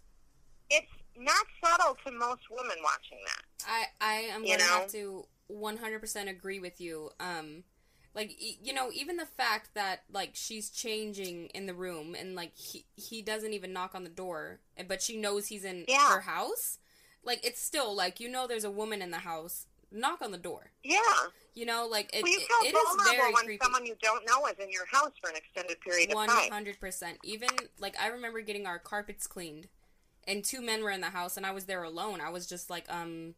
[0.70, 0.92] it's
[1.24, 4.64] not subtle to most women watching that I I am gonna know?
[4.64, 7.10] have to 100% agree with you.
[7.20, 7.64] Um,
[8.14, 12.56] like you know, even the fact that like she's changing in the room and like
[12.58, 16.10] he he doesn't even knock on the door, but she knows he's in Yeah.
[16.14, 16.78] her house.
[17.24, 19.68] Like it's still like you know there's a woman in the house.
[19.94, 20.72] Knock on the door.
[20.86, 21.02] yeah
[21.54, 23.60] You know, like it, well, you it- it is very when creepy.
[23.64, 26.50] someone you don't know is in your house for an extended period of One time.
[26.50, 27.18] hundred percent.
[27.26, 29.68] Even like I remember getting our carpets cleaned,
[30.28, 32.22] and two men were in the house, and I was there alone.
[32.22, 33.36] I was just like, um,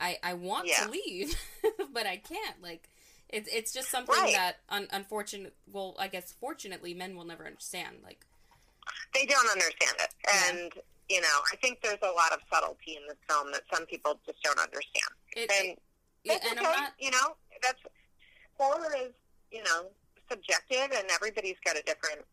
[0.00, 0.84] I I want Yeah.
[0.84, 1.34] to leave,
[1.92, 2.60] but I can't.
[2.62, 2.88] Like,
[3.28, 4.34] it's it's just something Right.
[4.34, 5.54] that un- unfortunate.
[5.70, 7.98] Well, I guess fortunately, men will never understand.
[8.02, 8.24] Like,
[9.14, 10.48] They don't understand it, Yeah.
[10.50, 10.72] and
[11.08, 14.18] you know, I think there's a lot of subtlety in this film that some people
[14.24, 15.04] just don't understand.
[15.36, 15.82] it, And it-
[16.24, 16.92] yeah, it's and okay, I'm not.
[16.98, 17.80] you know, that's
[18.58, 19.12] horror is
[19.50, 19.90] you know
[20.30, 22.24] subjective, and everybody's got a different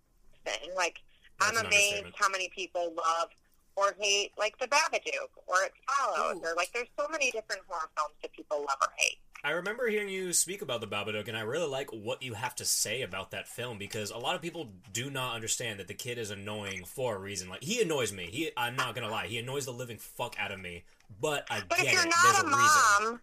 [0.45, 0.73] thing.
[0.75, 0.99] Like
[1.39, 3.29] That's I'm amazed how many people love
[3.76, 6.45] or hate like The Babadook or It Follows, Ooh.
[6.47, 9.17] or like there's so many different horror films that people love or hate.
[9.43, 12.53] I remember hearing you speak about the Babadook, and I really like what you have
[12.57, 15.95] to say about that film because a lot of people do not understand that the
[15.95, 17.49] kid is annoying for a reason.
[17.49, 18.28] Like he annoys me.
[18.32, 20.84] He, I'm not gonna lie, he annoys the living fuck out of me.
[21.19, 22.05] But I But get if you're it.
[22.09, 22.59] not There's a a reason.
[23.05, 23.22] mom,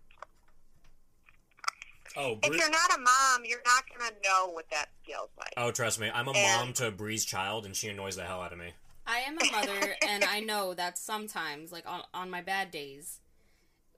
[2.17, 5.53] Oh, if you're not a mom, you're not gonna know what that feels like.
[5.57, 8.43] oh, trust me, I'm a And- mom to Bree's child, and she annoys the hell
[8.43, 8.73] out of me.
[9.09, 13.21] I am a mother, and I know that sometimes, like on on my bad days,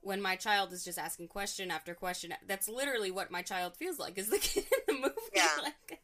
[0.02, 3.98] when my child is just asking question after question, that's literally what my child feels
[3.98, 4.16] like.
[4.16, 5.14] Is the kid in the movie?
[5.34, 5.48] Yeah.
[5.62, 6.00] Like,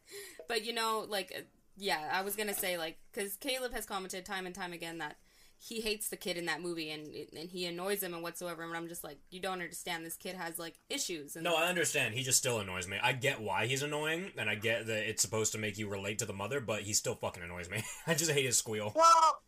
[0.47, 1.47] but you know, like,
[1.77, 5.15] yeah, I was gonna say like because Caleb has commented time and time again that
[5.59, 8.63] he hates the kid in that movie and and he annoys him and whatsoever.
[8.63, 10.05] And I'm just like, you don't understand.
[10.05, 11.35] This kid has like issues.
[11.35, 12.13] And No, I understand.
[12.13, 12.97] He just still annoys me.
[13.01, 16.19] I get why he's annoying, and I get that it's supposed to make you relate
[16.19, 17.83] to the mother, but he still fucking annoys me.
[18.07, 18.93] I just hate his squeal.
[18.95, 19.41] Well,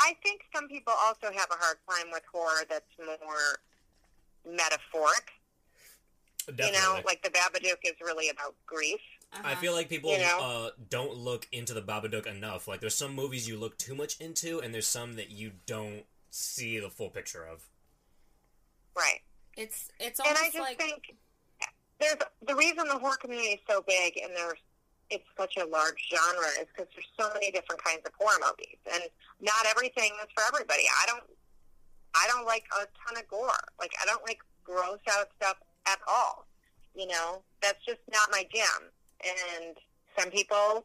[0.00, 3.58] I think some people also have a hard time with horror that's more
[4.48, 5.32] metaphoric.
[6.46, 6.66] Definitely.
[6.66, 9.00] You know, like the Babadook is really about grief.
[9.32, 9.42] Uh-huh.
[9.44, 10.38] I feel like people You know?
[10.40, 12.66] uh, don't look into the Babadook enough.
[12.66, 16.04] Like, there's some movies you look too much into, and there's some that you don't
[16.30, 17.62] see the full picture of.
[18.96, 19.20] Right.
[19.56, 21.14] it's it's and I just like think
[22.00, 22.16] there's
[22.46, 24.58] the reason the horror community is so big and there's
[25.10, 28.78] it's such a large genre is because there's so many different kinds of horror movies
[28.92, 29.02] and
[29.40, 30.82] not everything is for everybody.
[31.02, 31.22] I don't
[32.14, 33.50] I don't like a ton of gore.
[33.78, 35.56] Like I don't like gross out stuff
[35.86, 36.46] at all.
[36.94, 38.90] You know, that's just not my jam.
[39.24, 39.76] And
[40.18, 40.84] some people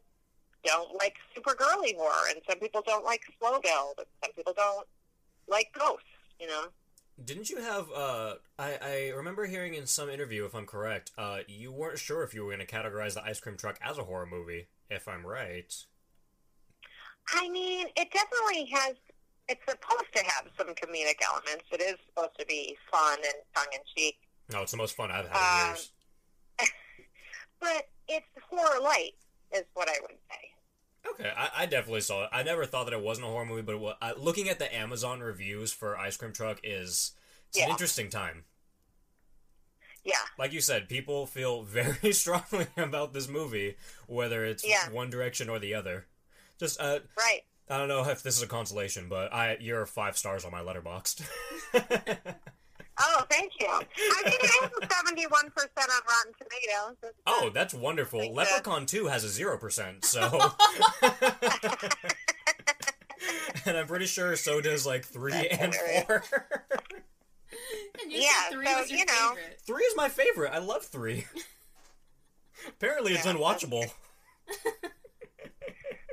[0.65, 4.53] don't like super girly horror and some people don't like slow build and some people
[4.55, 4.87] don't
[5.47, 6.05] like ghosts,
[6.39, 6.65] you know.
[7.23, 7.87] Didn't you have?
[7.95, 12.23] Uh, I I remember hearing in some interview, if I'm correct, uh, you weren't sure
[12.23, 14.67] if you were going to categorize the ice cream truck as a horror movie.
[14.89, 15.71] If I'm right.
[17.29, 18.95] I mean, it definitely has.
[19.47, 21.65] It's supposed to have some comedic elements.
[21.71, 24.15] It is supposed to be fun and tongue in cheek,
[24.51, 25.91] No, it's the most fun I've had in Um, years.
[27.59, 29.11] but it's horror light,
[29.53, 31.09] is what I would say.
[31.09, 32.29] Okay, I, I definitely saw it.
[32.31, 34.73] I never thought that it wasn't a horror movie, but it uh, looking at the
[34.73, 37.11] Amazon reviews for Ice Cream Truck is
[37.49, 38.45] it's an interesting time.
[40.05, 43.75] Yeah, Like you said, people feel very strongly about this movie,
[44.07, 44.89] whether it's Yeah.
[44.89, 46.07] one direction or the other.
[46.59, 47.41] Just uh, right.
[47.69, 50.59] I don't know if this is a consolation, but I you're five stars on my
[50.61, 51.21] letterboxd.
[52.99, 53.67] Oh, thank you.
[53.67, 53.83] I
[54.23, 56.97] think it has a seventy-one percent on Rotten Tomatoes.
[57.03, 58.19] It's, oh, that's wonderful.
[58.19, 58.37] Thank you.
[58.37, 60.21] Leprechaun Two has a zero percent, so.
[63.65, 66.03] and I'm pretty sure so does like three That's and hilarious.
[66.05, 66.23] four.
[68.03, 69.29] and you Yeah, three so, was your you know.
[69.35, 69.61] favorite.
[69.65, 70.51] three is my favorite.
[70.53, 71.25] I love three.
[72.67, 73.91] Apparently, it's unwatchable.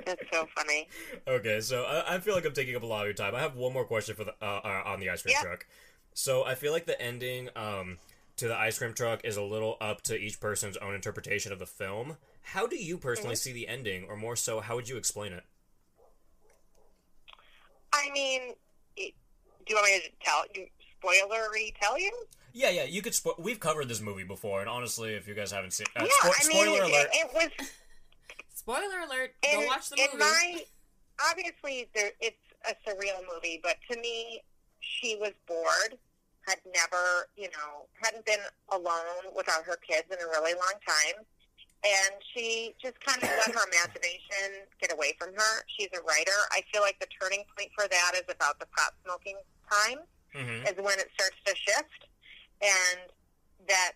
[0.06, 0.88] That's so funny.
[1.28, 3.34] Okay, so I, I feel like I'm taking up a lot of your time.
[3.34, 5.42] I have one more question for the uh, uh, on the ice cream Yeah.
[5.46, 5.66] truck.
[6.14, 7.98] So I feel like the ending um,
[8.36, 11.58] to the ice cream truck is a little up to each person's own interpretation of
[11.58, 12.16] the film.
[12.42, 13.40] How do you personally Mm-hmm.
[13.40, 15.44] see the ending, or more so, how would you explain it?
[17.92, 18.40] I mean,
[18.96, 19.02] do
[19.68, 20.66] you want me to tell you?
[21.02, 22.10] Spoilery tell you?
[22.52, 23.12] Yeah, yeah, you could.
[23.14, 26.28] Spo- we've covered this movie before, and honestly, if you guys haven't seen, uh, yeah,
[26.30, 27.08] spo- I mean, spoiler it, alert.
[27.12, 27.68] it was
[28.54, 29.34] Spoiler alert!
[29.50, 30.18] in, Go watch the in movie.
[30.18, 30.62] my
[31.30, 32.36] obviously there it's
[32.68, 34.42] a surreal movie, but to me,
[34.80, 35.96] she was bored,
[36.48, 38.40] had never, you know, hadn't been
[38.72, 41.24] alone without her kids in a really long time,
[41.84, 45.52] and she just kind of let her imagination get away from her.
[45.78, 46.36] She's a writer.
[46.50, 49.36] I feel like the turning point for that is about the pot smoking
[49.70, 50.00] time
[50.34, 52.06] hmm is when it starts to shift,
[52.62, 53.10] and
[53.68, 53.92] that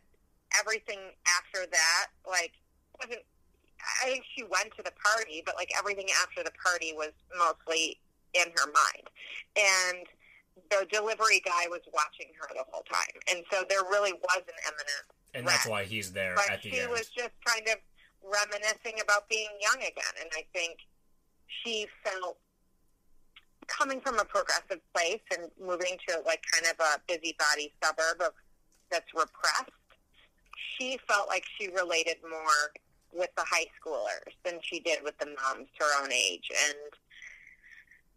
[0.59, 2.53] everything after that, like,
[2.99, 3.23] wasn't.
[4.03, 8.01] I think she went to the party, but like everything after the party was mostly
[8.33, 9.07] in her mind,
[9.57, 10.07] and
[10.71, 14.59] the delivery guy was watching her the whole time, and so there really was an
[14.65, 15.07] imminent.
[15.35, 16.91] And that's why he's there But at the she end.
[16.91, 17.77] was just kind of
[18.23, 20.79] reminiscing about being young again, and I think
[21.47, 22.39] she felt
[23.67, 28.33] coming from a progressive place and moving to like kind of a busybody suburb of
[28.91, 29.71] that's repressed.
[30.79, 32.73] She felt like she related more
[33.13, 36.77] with the high schoolers than she did with the moms her own age, and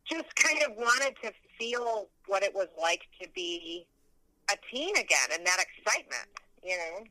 [0.06, 3.86] just kind of wanted to feel what it was like to be
[4.52, 6.28] a teen again and that excitement,
[6.64, 7.04] you know.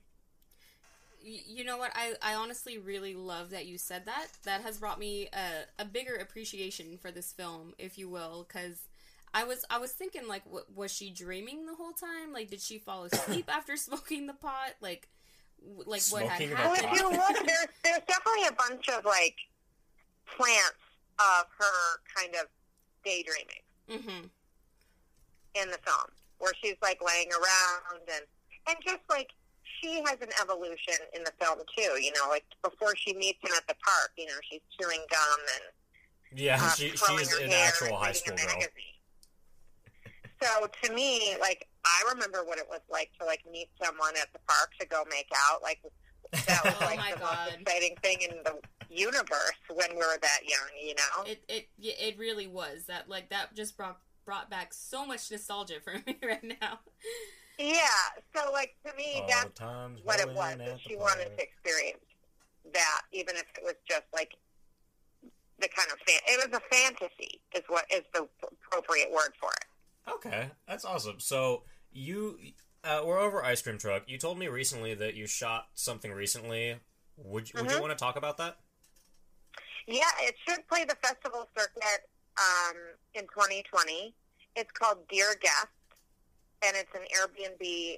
[1.29, 1.91] You know what?
[1.95, 4.29] I, I honestly really love that you said that.
[4.45, 8.83] That has brought me a, a bigger appreciation for this film if you will because
[9.35, 12.33] i was i was thinking like w- was she dreaming the whole time?
[12.33, 14.75] Like did she fall asleep after smoking the pot?
[14.81, 15.09] Like
[15.61, 18.89] w- like what Smoking the had Well, if you look, there's there's definitely a bunch
[18.89, 19.37] of like
[20.37, 20.79] plants
[21.19, 22.47] of her kind of
[23.05, 23.63] daydreaming.
[23.91, 24.27] Mm-hmm
[25.63, 28.25] in the film, where she's like laying around and
[28.69, 29.31] and just like
[29.81, 32.03] she has an evolution in the film too.
[32.03, 35.41] You know, like before she meets him at the park, you know, she's chewing gum
[35.55, 38.47] and yeah, uh, she, twirling she's her an hair actual and high school girl.
[38.47, 38.97] magazine.
[40.43, 44.33] So to me, like I remember what it was like to like meet someone at
[44.33, 45.63] the park to go make out.
[45.63, 45.81] Like
[46.47, 47.39] that was Oh like my the God.
[47.47, 48.59] most exciting thing in the
[48.91, 50.69] universe when we were that young.
[50.83, 51.25] You know?
[51.31, 55.81] it it it really was that like that just brought brought back so much nostalgia
[55.83, 56.81] for me right now
[57.59, 57.87] yeah.
[58.35, 59.61] So like to me, All that's
[60.03, 60.57] what it was.
[60.59, 61.99] That she wanted to experience
[62.73, 64.33] that, even if it was just like
[65.59, 66.21] the kind of fan.
[66.27, 70.13] It was a fantasy, is what is the appropriate word for it.
[70.13, 71.19] Okay, that's awesome.
[71.19, 71.63] So
[71.93, 72.39] you,
[72.85, 74.03] uh, we're over ice cream truck.
[74.07, 76.77] You told me recently that you shot something recently.
[77.17, 78.59] Would you, would you want to talk about that?
[79.87, 82.03] Yeah, it should play the festival circuit
[82.39, 82.77] um,
[83.15, 84.15] in 2020.
[84.57, 85.69] It's called Dear Guest,
[86.65, 87.97] and it's an Airbnb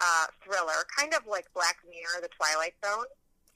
[0.00, 3.06] uh, thriller, kind of like Black Mirror, The Twilight Zone.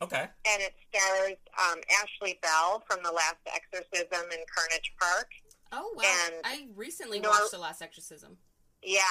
[0.03, 0.23] Okay.
[0.47, 5.29] And it stars um, Ashley Bell from The Last Exorcism in Carnage Park.
[5.73, 6.03] Oh wow!
[6.27, 8.37] And I recently Nor- watched The Last Exorcism.
[8.83, 9.03] Yeah,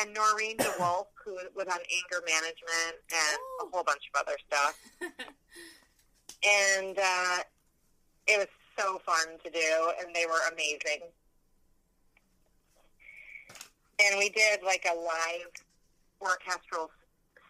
[0.00, 3.68] and Noureen DeWulf, who was on anger management and Oh.
[3.68, 4.78] a whole bunch of other stuff.
[6.44, 7.38] and uh,
[8.26, 8.46] it was
[8.78, 11.08] so fun to do, and they were amazing.
[14.00, 15.50] And we did like a live
[16.20, 16.90] orchestral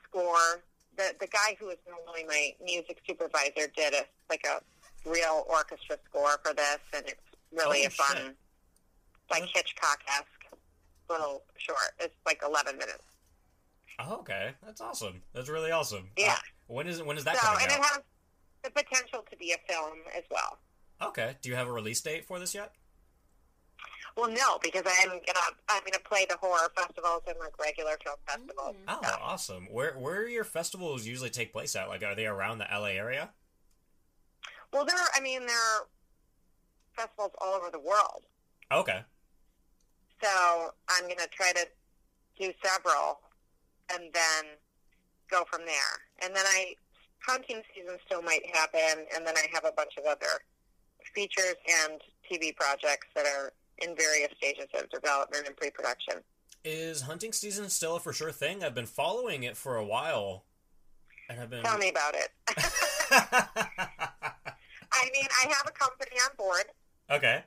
[0.05, 0.63] score.
[0.97, 4.61] The the guy who was normally my music supervisor did a like a
[5.09, 7.21] real orchestra score for this, and it's
[7.53, 8.37] really Oh, a fun, shit.
[9.31, 10.59] like Hitchcock esque
[11.11, 11.79] little short.
[12.01, 13.05] It's like eleven minutes.
[14.01, 14.53] Oh, okay.
[14.65, 15.23] That's awesome.
[15.35, 16.09] That's really awesome.
[16.17, 16.33] Yeah.
[16.33, 16.37] Uh,
[16.69, 17.79] when is when is that so, coming and out?
[17.79, 18.01] it has
[18.65, 20.59] the potential to be a film as well.
[21.01, 21.37] Okay.
[21.43, 22.73] Do you have a release date for this yet?
[24.17, 28.17] Well, no, because I'm gonna I'm gonna play the horror festivals and like regular film
[28.27, 28.75] festivals.
[28.89, 28.99] Mm.
[29.05, 29.67] Oh, awesome.
[29.71, 31.89] Where where your festivals usually take place at?
[31.89, 33.31] Like, are they around the LA area?
[34.73, 35.87] Well, there I mean there are
[36.97, 38.25] festivals all over the world,
[38.73, 39.03] Okay.
[40.21, 41.67] so I'm gonna try to
[42.41, 43.21] do several,
[43.95, 44.45] and then
[45.31, 46.03] go from there.
[46.23, 46.75] And then I
[47.25, 50.41] hunting season still might happen, and then I have a bunch of other
[51.15, 51.57] features
[51.87, 52.01] and
[52.31, 56.15] TV projects that are in various stages of development and pre-production.
[56.65, 58.65] Is hunting season still a for sure thing?
[58.65, 60.45] I've been following it for a while,
[61.29, 61.63] and I've been.
[61.63, 62.31] Tell me about it.
[64.91, 66.65] I mean, I have a company on board
[67.11, 67.45] okay.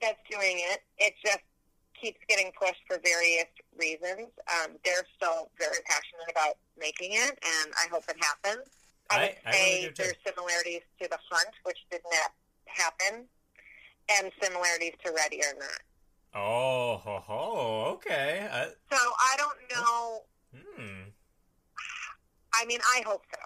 [0.00, 0.80] that's doing it.
[0.98, 1.38] It just
[2.00, 3.46] keeps getting pushed for various
[3.78, 4.28] reasons.
[4.50, 8.66] Um, they're still very passionate about making it, and I hope it happens.
[9.10, 9.92] I, I- would I say too.
[9.96, 12.32] there's similarities to The Hunt, which did not
[12.66, 13.26] happen,
[14.18, 15.80] and similarities to Ready or Not.
[16.34, 18.46] Oh, ho, ho, okay.
[18.50, 20.20] I, So I don't know.
[20.54, 21.02] hmm.
[22.54, 23.40] I mean, I hope so.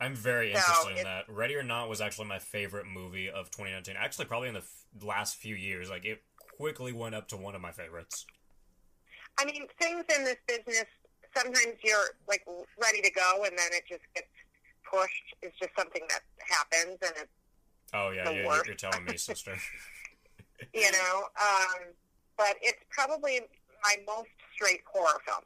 [0.00, 1.24] I'm very So, interested in that.
[1.28, 3.96] Ready or Not was actually my favorite movie of 2019.
[3.98, 5.90] Actually, probably in the f- last few years.
[5.90, 6.22] Like, it
[6.56, 8.24] quickly went up to one of my favorites.
[9.38, 10.86] I mean, things in this business,
[11.36, 12.44] sometimes you're like
[12.82, 14.28] ready to go, and then it just gets
[14.90, 15.34] pushed.
[15.42, 17.30] It's just something that happens, and it's
[17.92, 19.56] Oh, yeah, yeah you're, you're telling me, sister.
[20.74, 21.24] you know.
[21.40, 21.92] Um,
[22.36, 23.40] but it's probably
[23.82, 25.44] my most straight horror film.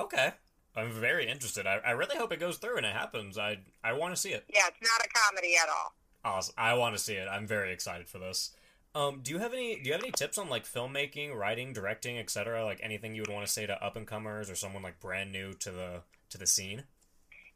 [0.00, 0.32] okay.
[0.76, 1.66] I'm very interested.
[1.66, 3.38] I, I really hope it goes through and it happens.
[3.38, 4.44] I I want to see it.
[4.52, 5.92] Yeah, it's not a comedy at all.
[6.24, 6.54] Awesome.
[6.58, 7.28] I want to see it.
[7.30, 8.50] I'm very excited for this.
[8.94, 12.18] Um, do you have any do you have any tips on like filmmaking, writing, directing,
[12.18, 12.64] etc.?
[12.64, 15.32] Like anything you would want to say to up and comers or someone like brand
[15.32, 16.84] new to the to the scene?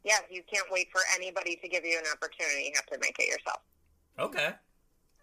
[0.03, 2.65] Yeah, you can't wait for anybody to give you an opportunity.
[2.65, 3.59] You have to make it yourself.
[4.19, 4.51] Okay.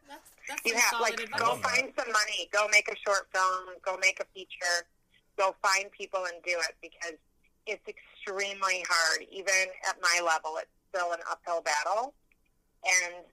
[0.09, 1.41] That's that's You have like advice.
[1.41, 1.71] go love that.
[1.71, 4.89] find some money, go make a short film, go make a feature,
[5.37, 7.19] go find people and do it because
[7.67, 9.27] it's extremely hard.
[9.31, 12.15] Even at my level, it's still an uphill battle.
[12.85, 13.25] And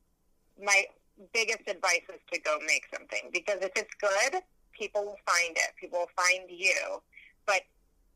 [0.61, 0.86] my
[1.34, 4.41] biggest advice is to go make something because if it's good,
[4.74, 5.72] people will find it.
[5.80, 6.99] People will find you.
[7.45, 7.61] But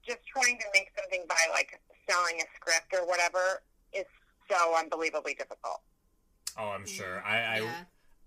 [0.05, 1.79] just trying to make something by like
[2.09, 3.61] selling a script or whatever
[3.93, 4.05] is
[4.49, 5.81] so unbelievably difficult.
[6.57, 7.21] Oh, I'm sure.
[7.25, 7.71] I I, yeah.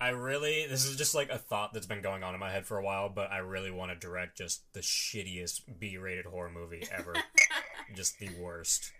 [0.00, 2.66] I really this is just like a thought that's been going on in my head
[2.66, 6.84] for a while, but I really want to direct just the shittiest B-rated horror movie
[6.96, 7.14] ever.
[7.96, 8.92] just the worst.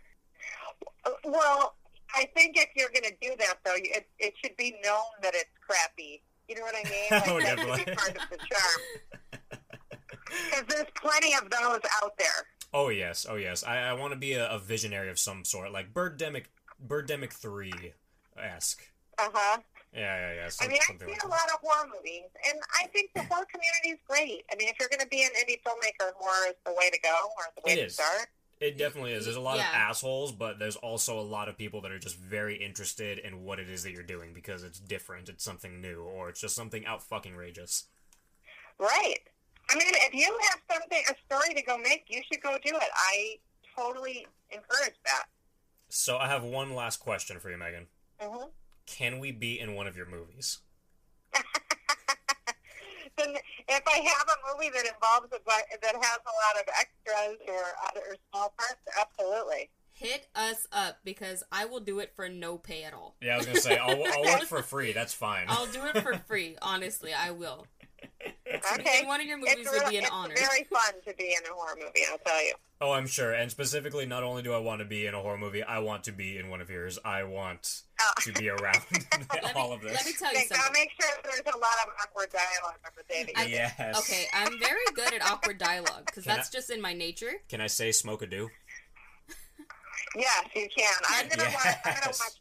[1.07, 1.77] Uh, Well,
[2.15, 5.33] I think if you're going to do that, though, it, it should be known that
[5.35, 6.23] it's crappy.
[6.49, 7.07] You know what I mean?
[7.11, 7.85] Like, Oh, that should definitely.
[7.85, 9.41] be part of the charm.
[10.51, 12.47] Because there's plenty of those out there.
[12.73, 13.65] Oh yes, oh yes.
[13.65, 16.45] I, I want to be a, a visionary of some sort, like Birdemic,
[16.87, 17.95] Birdemic Three,
[18.41, 18.81] esque.
[19.21, 19.59] Uh huh.
[19.93, 20.49] Yeah, yeah, yeah.
[20.61, 23.23] I mean, I've something seen like a lot of horror movies, and I think the
[23.23, 24.45] horror community is great.
[24.51, 26.99] I mean, if you're going to be an indie filmmaker, horror is the way to
[27.01, 27.95] go, or the way It to is.
[27.95, 28.29] start.
[28.61, 29.25] It definitely is.
[29.25, 32.17] There's a lot of assholes, but there's also a lot of people that are just
[32.19, 36.03] very interested in what it is that you're doing because it's different, it's something new,
[36.03, 37.87] or it's just something out fucking rageous.
[38.79, 39.19] Right.
[39.71, 42.77] I mean, if you have something, a story to go make, you should go do
[42.77, 42.89] it.
[42.95, 43.37] I
[43.77, 45.25] totally encourage that.
[45.89, 47.87] So I have one last question for you, Megan.
[48.21, 48.45] hmm
[48.91, 50.59] Can we be in one of your movies?
[53.17, 53.35] then
[53.69, 55.39] if I have a movie that involves a
[55.81, 59.71] that has a lot of extras or other small parts, absolutely.
[59.93, 63.17] hit us up because I will do it for no pay at all.
[63.23, 64.93] Yeah, I was gonna say I'll, I'll work for free.
[64.93, 65.45] That's fine.
[65.49, 66.57] I'll do it for free.
[66.61, 67.67] Honestly, I will.
[68.53, 69.01] Okay.
[69.01, 70.35] In one of your movies it's would really, be an it's honor.
[70.37, 72.01] very fun to be in a horror movie.
[72.11, 72.55] I'll tell you.
[72.81, 73.33] Oh, I'm sure.
[73.33, 76.05] And specifically, not only do I want to be in a horror movie, I want
[76.05, 76.99] to be in one of yours.
[77.05, 78.13] I want Oh.
[78.23, 78.81] to be around
[79.57, 79.93] all me, of this.
[79.95, 80.73] let me tell you Okay, gotta something.
[80.81, 83.35] make sure there's a lot of awkward dialogue over David.
[83.37, 83.99] I- yes.
[83.99, 87.33] Okay, I'm very good at awkward dialogue because that's I- just in my nature.
[87.49, 88.49] Can I say smoke a do?
[90.17, 90.93] Yes, you can.
[91.09, 91.67] I'm gonna watch.
[91.67, 92.21] I'm gonna Yes.
[92.21, 92.33] watch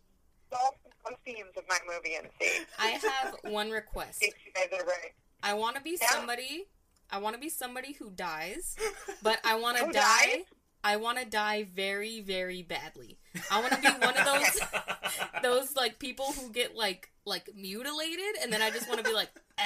[0.49, 4.19] both both scenes of my movie and see I have one request.
[4.23, 5.13] if you guys are ready.
[5.43, 6.09] I want to be Yeah.
[6.09, 6.65] somebody.
[7.11, 8.75] I want to be somebody who dies,
[9.23, 10.01] but I want to Who die.
[10.25, 10.43] dies?
[10.83, 13.17] I want to die very, very badly.
[13.51, 14.61] I want to be one of those
[15.43, 19.13] those like people who get like like mutilated, and then I just want to be
[19.13, 19.63] like, eh,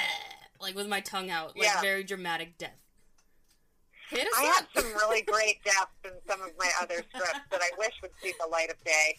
[0.60, 1.80] like with my tongue out, like Yeah.
[1.80, 2.76] very dramatic death.
[4.10, 4.54] Hit us I up.
[4.56, 8.10] have some really great deaths in some of my other scripts that I wish would
[8.22, 9.18] see the light of day.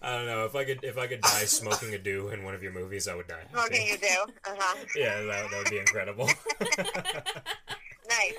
[0.00, 2.54] I don't know if I could if I could die smoking a do in one
[2.54, 3.42] of your movies, I would die.
[3.52, 4.06] Smoking you do.
[4.46, 4.76] Uh huh.
[4.94, 6.28] Yeah, that, that would be incredible.
[8.08, 8.34] Nice.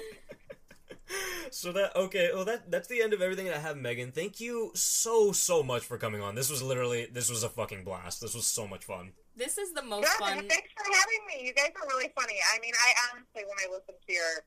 [1.51, 4.11] So that okay, well that that's the end of everything I have, Megan.
[4.11, 6.35] Thank you so so much for coming on.
[6.35, 8.21] This was literally this was a fucking blast.
[8.21, 9.11] This was so much fun.
[9.35, 10.25] This is the most Good.
[10.25, 10.37] fun.
[10.47, 11.47] Thanks for having me.
[11.47, 12.35] You guys are really funny.
[12.55, 14.43] I mean, I honestly, when I listened to your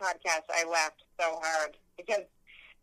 [0.00, 2.24] podcast, I laughed so hard because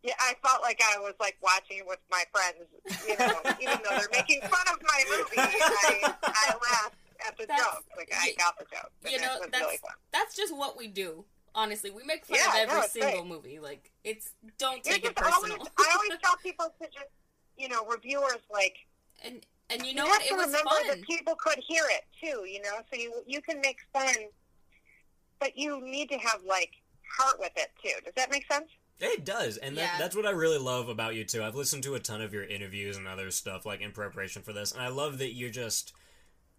[0.01, 2.63] yeah, I felt like I was like watching it with my friends.
[3.07, 6.95] You know, even though they're making fun of my movie, I, I laughed
[7.27, 7.85] at the That's- jokes.
[7.97, 8.91] Like I got the joke.
[9.11, 9.77] you know, that's really
[10.13, 11.25] that's just what we do.
[11.55, 13.25] Honestly, we make fun Yeah, of every it's single great.
[13.27, 13.59] movie.
[13.59, 15.67] Like it's don't You're take it just always, personal.
[15.77, 17.09] I always tell people to just,
[17.57, 18.75] you know, reviewers like
[19.23, 20.21] and and you you know have what?
[20.23, 20.87] to It was remember fun.
[20.87, 22.45] that people could hear it too.
[22.47, 24.13] You know, so you you can make fun,
[25.39, 26.71] but you need to have like
[27.17, 27.93] heart with it too.
[28.05, 28.69] Does that make sense?
[29.01, 29.97] It does, and that, Yeah.
[29.97, 31.41] that's what I really love about you too.
[31.41, 34.51] I've listened to a ton of your interviews and other stuff like in preparation for
[34.51, 35.93] this, and I love that you're just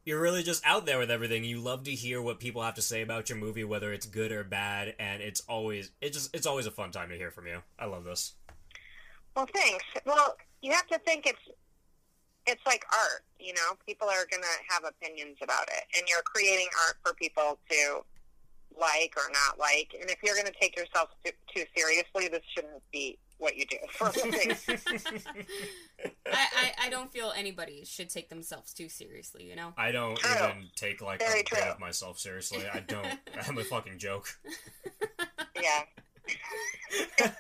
[0.05, 1.45] you're really just out there with everything.
[1.45, 4.33] You love to hear what people have to say about your movie, whether it's good
[4.33, 7.47] or bad, and it's always it just it's always a fun time to hear from
[7.47, 7.59] you.
[7.79, 8.35] I love this.
[9.37, 9.85] Well, thanks.
[10.05, 11.39] Well, you have to think it's
[12.47, 13.23] it's like art.
[13.39, 17.59] You know, people are gonna have opinions about it, and you're creating art for people
[17.71, 18.05] to
[18.79, 19.95] like or not like.
[20.01, 23.77] And if you're gonna take yourself too, too seriously, this shouldn't be what you do
[23.91, 24.57] for a living.
[26.27, 29.45] I, I I don't feel anybody should take themselves too seriously.
[29.49, 29.73] You know.
[29.77, 30.31] I don't True.
[30.49, 31.63] even take like Very a bit true.
[31.63, 32.63] of myself seriously.
[32.73, 33.07] I don't.
[33.49, 34.29] I'm a fucking joke.
[35.61, 35.83] yeah.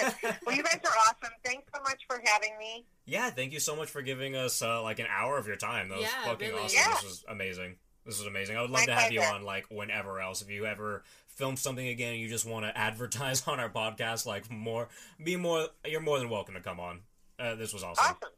[0.46, 1.32] well, you guys are awesome.
[1.44, 2.84] Thanks so much for having me.
[3.07, 5.88] Yeah, thank you so much for giving us uh, like an hour of your time.
[5.88, 6.62] That was Yeah, fucking really.
[6.64, 6.78] awesome.
[6.78, 6.94] Yeah.
[6.94, 7.76] This was amazing.
[8.07, 8.57] This was amazing.
[8.57, 10.42] I would love My to have you on like whenever else.
[10.42, 11.05] If you ever
[11.41, 14.88] film something again and you just want to advertise on our podcast, like more,
[15.24, 15.68] be more.
[15.86, 17.01] You're more than welcome to come on.
[17.38, 18.05] Uh, this was awesome.
[18.05, 18.32] Awesome.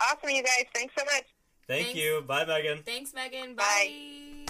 [0.00, 0.64] Awesome, you guys.
[0.74, 1.24] Thanks so much.
[1.68, 2.00] Thank Thanks.
[2.00, 2.24] you.
[2.26, 2.82] Bye, Megan.
[2.84, 3.54] Thanks, Megan.
[3.54, 4.46] Bye.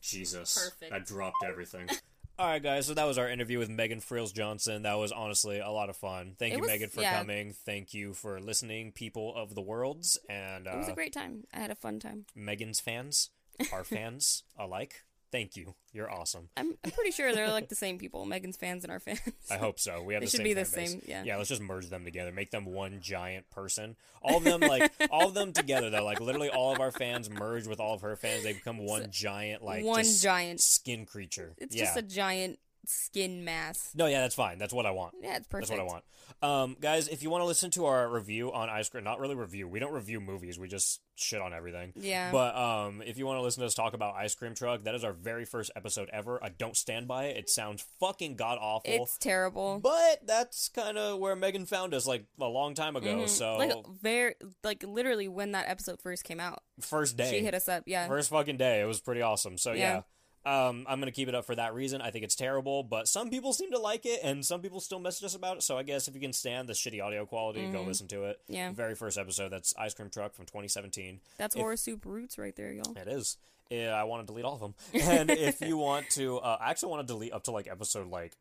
[0.00, 0.72] Jesus.
[0.80, 0.92] Perfect.
[0.92, 1.88] I dropped everything.
[2.38, 2.86] All right, guys.
[2.86, 4.82] So that was our interview with Megan Freels Johnston.
[4.82, 6.34] That was honestly a lot of fun.
[6.38, 7.18] Thank It you, was- Megan, for yeah.
[7.18, 7.54] coming.
[7.64, 11.44] Thank you for listening, people of the worlds, and uh, It was a great time.
[11.52, 12.24] I had a fun time.
[12.34, 13.30] Megan's fans,
[13.72, 15.04] our fans alike.
[15.32, 15.74] Thank you.
[15.94, 16.50] You're awesome.
[16.58, 18.26] I'm, I'm pretty sure they're like the same people.
[18.26, 19.20] Megan's fans and our fans.
[19.50, 20.02] I hope so.
[20.02, 20.90] We have They the should same be the base.
[20.92, 21.24] same, yeah.
[21.24, 22.32] Yeah, let's just merge them together.
[22.32, 23.96] Make them one giant person.
[24.20, 26.04] All of them like all of them together though.
[26.04, 28.42] Like literally all of our fans merge with all of her fans.
[28.44, 30.60] They become one giant like one giant.
[30.60, 31.54] skin creature.
[31.56, 31.84] It's yeah.
[31.84, 33.92] just a giant skin mass.
[33.94, 34.58] No, yeah, that's fine.
[34.58, 35.14] That's what I want.
[35.20, 35.70] Yeah, it's perfect.
[35.70, 36.04] That's what I want.
[36.42, 39.34] Um, guys, if you want to listen to our review on Ice Cream, not really
[39.34, 39.68] review.
[39.68, 40.58] We don't review movies.
[40.58, 41.92] We just shit on everything.
[41.94, 42.32] Yeah.
[42.32, 44.94] But um, if you want to listen to us talk about Ice Cream Truck, that
[44.94, 46.42] is our very first episode ever.
[46.42, 47.36] I don't stand by it.
[47.36, 48.90] It sounds fucking god awful.
[48.92, 49.78] It's terrible.
[49.80, 53.18] But that's kind of where Megan found us, like a long time ago.
[53.18, 53.28] Mhm.
[53.28, 57.54] So like very like literally when that episode first came out, first day, she hit
[57.54, 57.84] us up.
[57.86, 58.08] Yeah.
[58.08, 59.58] first fucking day, it was pretty awesome.
[59.58, 59.78] So yeah.
[59.94, 60.00] Yeah.
[60.44, 62.00] Um, I'm gonna keep it up for that reason.
[62.00, 64.98] I think it's terrible, but some people seem to like it, and some people still
[64.98, 65.62] message us about it.
[65.62, 68.40] So I guess if you can stand the shitty audio quality, go listen to it.
[68.44, 68.54] Mm-hmm.
[68.54, 68.72] Yeah.
[68.72, 69.50] Very first episode.
[69.50, 71.20] That's Ice Cream Truck from 2017.
[71.38, 72.96] That's if- horror soup roots right there, y'all.
[72.96, 73.36] It is.
[73.70, 74.74] Yeah, I want to delete all of them.
[75.08, 78.10] And if you want to, uh, I actually want to delete up to like episode
[78.10, 78.32] like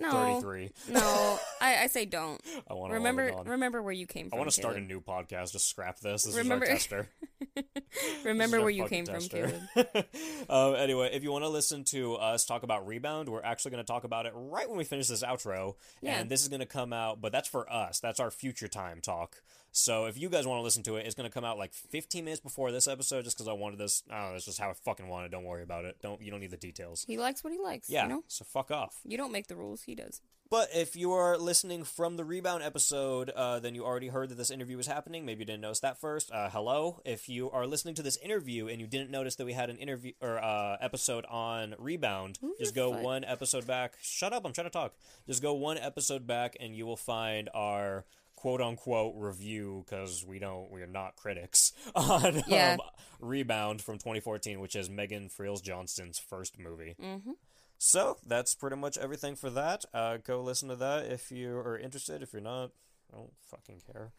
[0.00, 0.40] No.
[0.40, 0.70] 33.
[0.88, 1.38] No.
[1.60, 2.40] I, I say don't.
[2.70, 4.36] I want to Remember remember where you came from.
[4.36, 4.88] I want to start a Caleb.
[4.88, 5.52] new podcast.
[5.52, 6.24] Just scrap this.
[6.24, 7.08] This Remember- is our tester.
[8.24, 9.52] Remember is where our you fucking came from, tester.
[9.74, 10.06] Caleb.
[10.48, 13.84] um, anyway, if you want to listen to us talk about Rebound, we're actually going
[13.84, 15.74] to talk about it right when we finish this outro.
[16.00, 16.18] Yeah.
[16.20, 18.00] And this is going to come out, but that's for us.
[18.00, 19.42] That's our future time talk.
[19.72, 21.72] So if you guys want to listen to it, it's going to come out like
[21.72, 24.02] 15 minutes before this episode, just because I wanted this.
[24.10, 24.32] I don't know.
[24.32, 25.30] That's just how I fucking want it.
[25.30, 25.96] Don't worry about it.
[26.02, 27.04] Don't you don't need the details.
[27.06, 27.88] He likes what he likes.
[27.88, 28.04] Yeah.
[28.04, 28.24] You know?
[28.26, 29.00] So fuck off.
[29.04, 30.20] You don't make the rules, he does.
[30.50, 34.34] But if you are listening from the rebound episode, uh, then you already heard that
[34.34, 35.24] this interview was happening.
[35.24, 36.32] Maybe you didn't notice that first.
[36.32, 37.00] Uh, hello.
[37.04, 39.76] If you are listening to this interview and you didn't notice that we had an
[39.76, 43.94] interview or uh, episode on rebound, Move just go one episode back.
[44.02, 44.44] Shut up!
[44.44, 44.94] I'm trying to talk.
[45.24, 48.04] Just go one episode back, and you will find our
[48.40, 52.72] quote unquote review because we don't we are not critics on Yeah.
[52.74, 52.80] um,
[53.20, 57.32] rebound from 2014 which is Megan Freels Johnston's first movie Mm-hmm.
[57.78, 59.84] so that's pretty much everything for that.
[59.92, 62.22] Uh, go listen to that if you are interested.
[62.22, 62.70] If you're not,
[63.12, 64.12] I don't fucking care.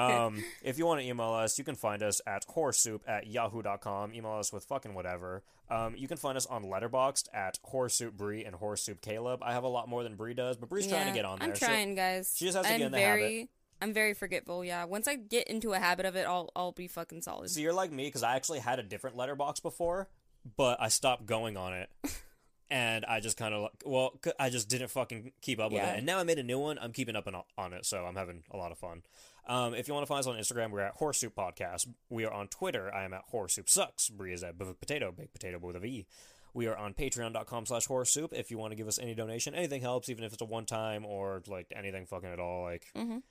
[0.00, 4.12] um, if you want to email us, you can find us at horrorsoup at yahoo.com.
[4.14, 5.42] Email us with fucking whatever.
[5.70, 9.40] Um, you can find us on Letterboxd at horrorsoup Bree and horrorsoup Caleb.
[9.42, 11.48] I have a lot more than Bree does, but Bree's trying to get on there.
[11.48, 12.34] I'm trying, guys.
[12.36, 13.48] she just has to I'm get in the very, habit.
[13.82, 14.64] I'm very forgetful.
[14.64, 14.84] Yeah.
[14.84, 17.50] Once I get into a habit of it, I'll I'll be fucking solid.
[17.50, 20.08] So you're like me because I actually had a different Letterboxd before,
[20.56, 21.90] but I stopped going on it.
[22.70, 25.92] And I just kind of like, well, I just didn't fucking keep up with Yeah.
[25.94, 25.98] it.
[25.98, 26.78] And now I made a new one.
[26.78, 29.02] I'm keeping up on, on it, so I'm having a lot of fun.
[29.46, 31.86] Um, if you want to find us on Instagram, we're at Horse Podcast.
[32.10, 32.92] We are on Twitter.
[32.94, 34.10] I am at Horse Sucks.
[34.10, 36.06] Bree is at Big Potato, Big Potato with a V.
[36.52, 38.32] We are on patreon.com slash horror soup.
[38.34, 40.66] If you want to give us any donation, anything helps, even if it's a one
[40.66, 42.64] time or like anything fucking at all.
[42.64, 43.22] Like, Mhm.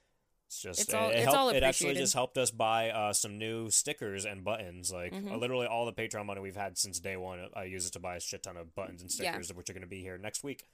[0.47, 2.89] It's just, It's it, all- it, it's helped- all it actually just helped us buy
[2.89, 4.91] uh, some new stickers and buttons.
[4.91, 5.31] Like, Mhm.
[5.31, 7.99] uh, literally all the Patreon money we've had since day one, I use it to
[7.99, 9.31] buy a shit ton of buttons and Yeah.
[9.31, 10.65] stickers, which are going to be here next week.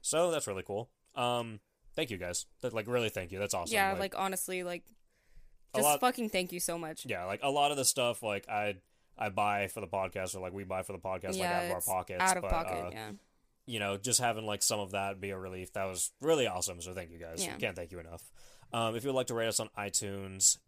[0.00, 0.90] So that's really cool.
[1.14, 1.60] Um,
[1.94, 2.46] thank you guys.
[2.62, 3.38] That, like, really thank you.
[3.38, 3.74] That's awesome.
[3.74, 4.84] yeah, like, honestly, like
[5.74, 7.04] just lot- fucking thank you so much.
[7.04, 8.76] yeah, like a lot of the stuff like I
[9.18, 11.70] I buy for the podcast or like we buy for the podcast like out of
[11.72, 12.20] our pockets.
[12.22, 13.10] Out of but, pocket, uh, yeah.
[13.66, 15.72] you know, just having like some of that be a relief.
[15.74, 16.80] That was really awesome.
[16.80, 17.44] So thank you guys.
[17.44, 17.56] Yeah.
[17.56, 18.22] Can't thank you enough.
[18.72, 20.58] Um, if you'd like to rate us on iTunes,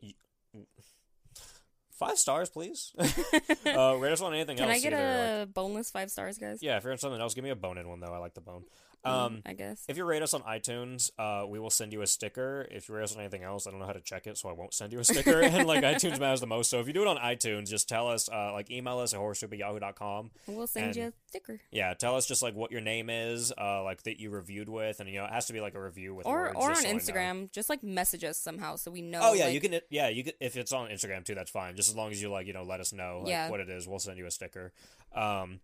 [1.93, 2.93] five stars, please.
[2.99, 4.81] uh, rate us on anything Can else.
[4.83, 6.63] Can I get either, like- a boneless five stars, guys?
[6.63, 8.13] yeah, if you're on something else, give me a bone in one though.
[8.13, 8.65] I like the bone.
[9.05, 9.85] Mm, Um, I guess.
[9.89, 12.69] if you rate us on iTunes, uh, we will send you a sticker.
[12.71, 14.49] If you rate us on anything else, I don't know how to check it, so
[14.49, 15.41] I won't send you a sticker.
[15.43, 16.69] and like iTunes matters the most.
[16.69, 19.21] So if you do it on iTunes, just tell us, uh, like email us at
[19.21, 20.31] horrorsoup at yahoo.com.
[20.47, 21.61] we'll send you a sticker.
[21.71, 25.01] Yeah, tell us just like what your name is, uh, like that you reviewed with,
[25.01, 26.77] and you know it has to be like a review with Or words, or on
[26.77, 29.21] so Instagram, just like message us somehow so we know.
[29.23, 29.81] Oh yeah, like- you can.
[29.89, 30.35] Yeah, you can.
[30.41, 31.75] If it's on Instagram too, that's fine.
[31.77, 33.49] Just as long as you like, you know, let us know like, Yeah.
[33.51, 33.89] what it is.
[33.89, 34.73] We'll send you a sticker.
[35.13, 35.61] Um,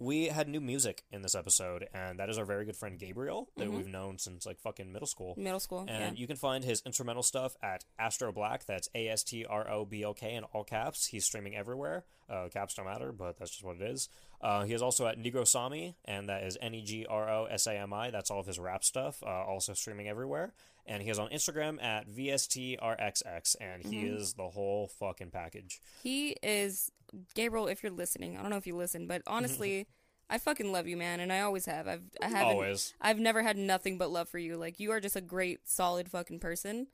[0.00, 3.50] we had new music in this episode, and that is our very good friend Gabriel
[3.56, 3.76] that Mhm.
[3.76, 5.34] we've known since like fucking middle school.
[5.36, 5.80] middle school.
[5.86, 6.20] And yeah.
[6.20, 8.64] you can find his instrumental stuff at Astro Black.
[8.66, 11.06] That's A S T R O B O K in all caps.
[11.06, 12.04] He's streaming everywhere.
[12.28, 14.08] Uh, caps don't matter, but that's just what it is.
[14.40, 17.44] Uh, he is also at Negro Sami, and that is N E G R O
[17.44, 18.10] S A M I.
[18.10, 19.22] That's all of his rap stuff.
[19.22, 20.54] Uh, also streaming everywhere.
[20.86, 24.16] And he is on Instagram at VSTRXX, and he Mhm.
[24.16, 25.80] is the whole fucking package.
[26.02, 26.90] He is
[27.34, 27.66] Gabriel.
[27.68, 29.86] If you're listening, I don't know if you listen, but honestly,
[30.28, 31.88] I fucking love you, man, and I always have.
[31.88, 32.52] I've I haven't.
[32.54, 32.94] Always.
[33.00, 34.56] I've never had nothing but love for you.
[34.56, 36.86] Like you are just a great, solid fucking person.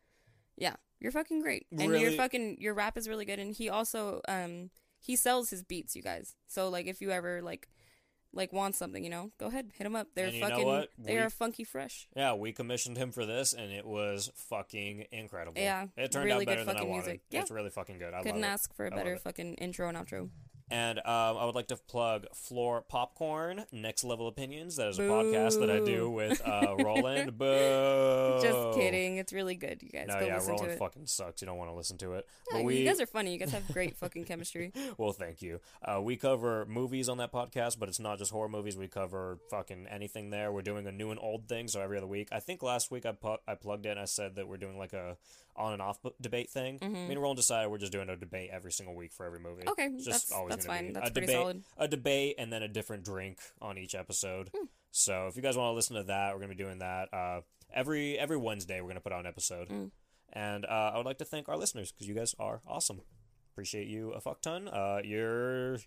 [0.56, 3.38] Yeah, you're fucking great, and your Really- fucking your rap is really good.
[3.38, 6.34] And he also um he sells his beats, you guys.
[6.46, 7.68] So like if you ever like
[8.36, 10.08] like want something, you know, go ahead, hit him up.
[10.14, 12.06] They're And you know fucking they We- are funky fresh.
[12.14, 15.60] Yeah, we commissioned him for this, and it was fucking incredible.
[15.60, 17.04] Yeah, it turned really out better good than I fucking wanted.
[17.06, 17.20] music.
[17.30, 17.40] Yeah.
[17.40, 18.14] It's really fucking good.
[18.14, 18.52] I Couldn't love it.
[18.52, 20.30] ask for a better fucking intro and outro.
[20.68, 21.04] And um,
[21.38, 24.74] I would like to plug Floor Popcorn, Next Level Opinions.
[24.76, 27.38] That is a podcast that I do with uh, Roland.
[27.38, 28.38] Boo.
[28.42, 29.18] Just kidding.
[29.18, 30.06] It's really good, you guys.
[30.08, 30.78] No, go yeah, listen to Roland it.
[30.80, 31.40] fucking sucks.
[31.40, 32.26] You don't want to listen to it.
[32.64, 33.32] We, You guys are funny.
[33.32, 34.72] You guys have great fucking chemistry.
[34.98, 35.60] well, thank you.
[35.84, 38.76] Uh, we cover movies on that podcast, but it's not just horror movies.
[38.76, 40.50] We cover fucking anything there.
[40.50, 42.28] We're doing a new and old thing, so every other week.
[42.32, 43.92] I think last week I pu- I plugged in.
[43.92, 45.16] And I said that we're doing like a
[45.56, 46.78] on and off debate thing.
[46.78, 46.92] Mhm.
[46.92, 49.66] Me and Roland decided we're just doing a debate every single week for every movie.
[49.68, 50.88] Okay, It's just that's always that's fine.
[50.88, 51.64] Be That's a pretty debate, solid.
[51.78, 54.50] a debate, and then a different drink on each episode.
[54.54, 54.66] Hmm.
[54.90, 57.40] So if you guys want to listen to that, we're gonna be doing that uh,
[57.72, 58.80] every every Wednesday.
[58.80, 59.90] We're gonna put out an episode, Mm.
[60.32, 63.02] and uh, I would like to thank our listeners because you guys are awesome.
[63.52, 64.68] Appreciate you a fuck ton.
[64.68, 65.78] Uh, you're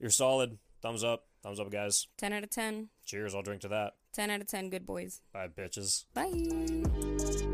[0.00, 0.58] you're solid.
[0.80, 2.06] Thumbs up, thumbs up, guys.
[2.16, 2.88] Ten out of ten.
[3.04, 3.34] Cheers.
[3.34, 3.94] I'll drink to that.
[4.12, 4.70] Ten out of ten.
[4.70, 5.20] Good boys.
[5.32, 6.04] Bye, bitches.
[6.14, 7.47] Bye.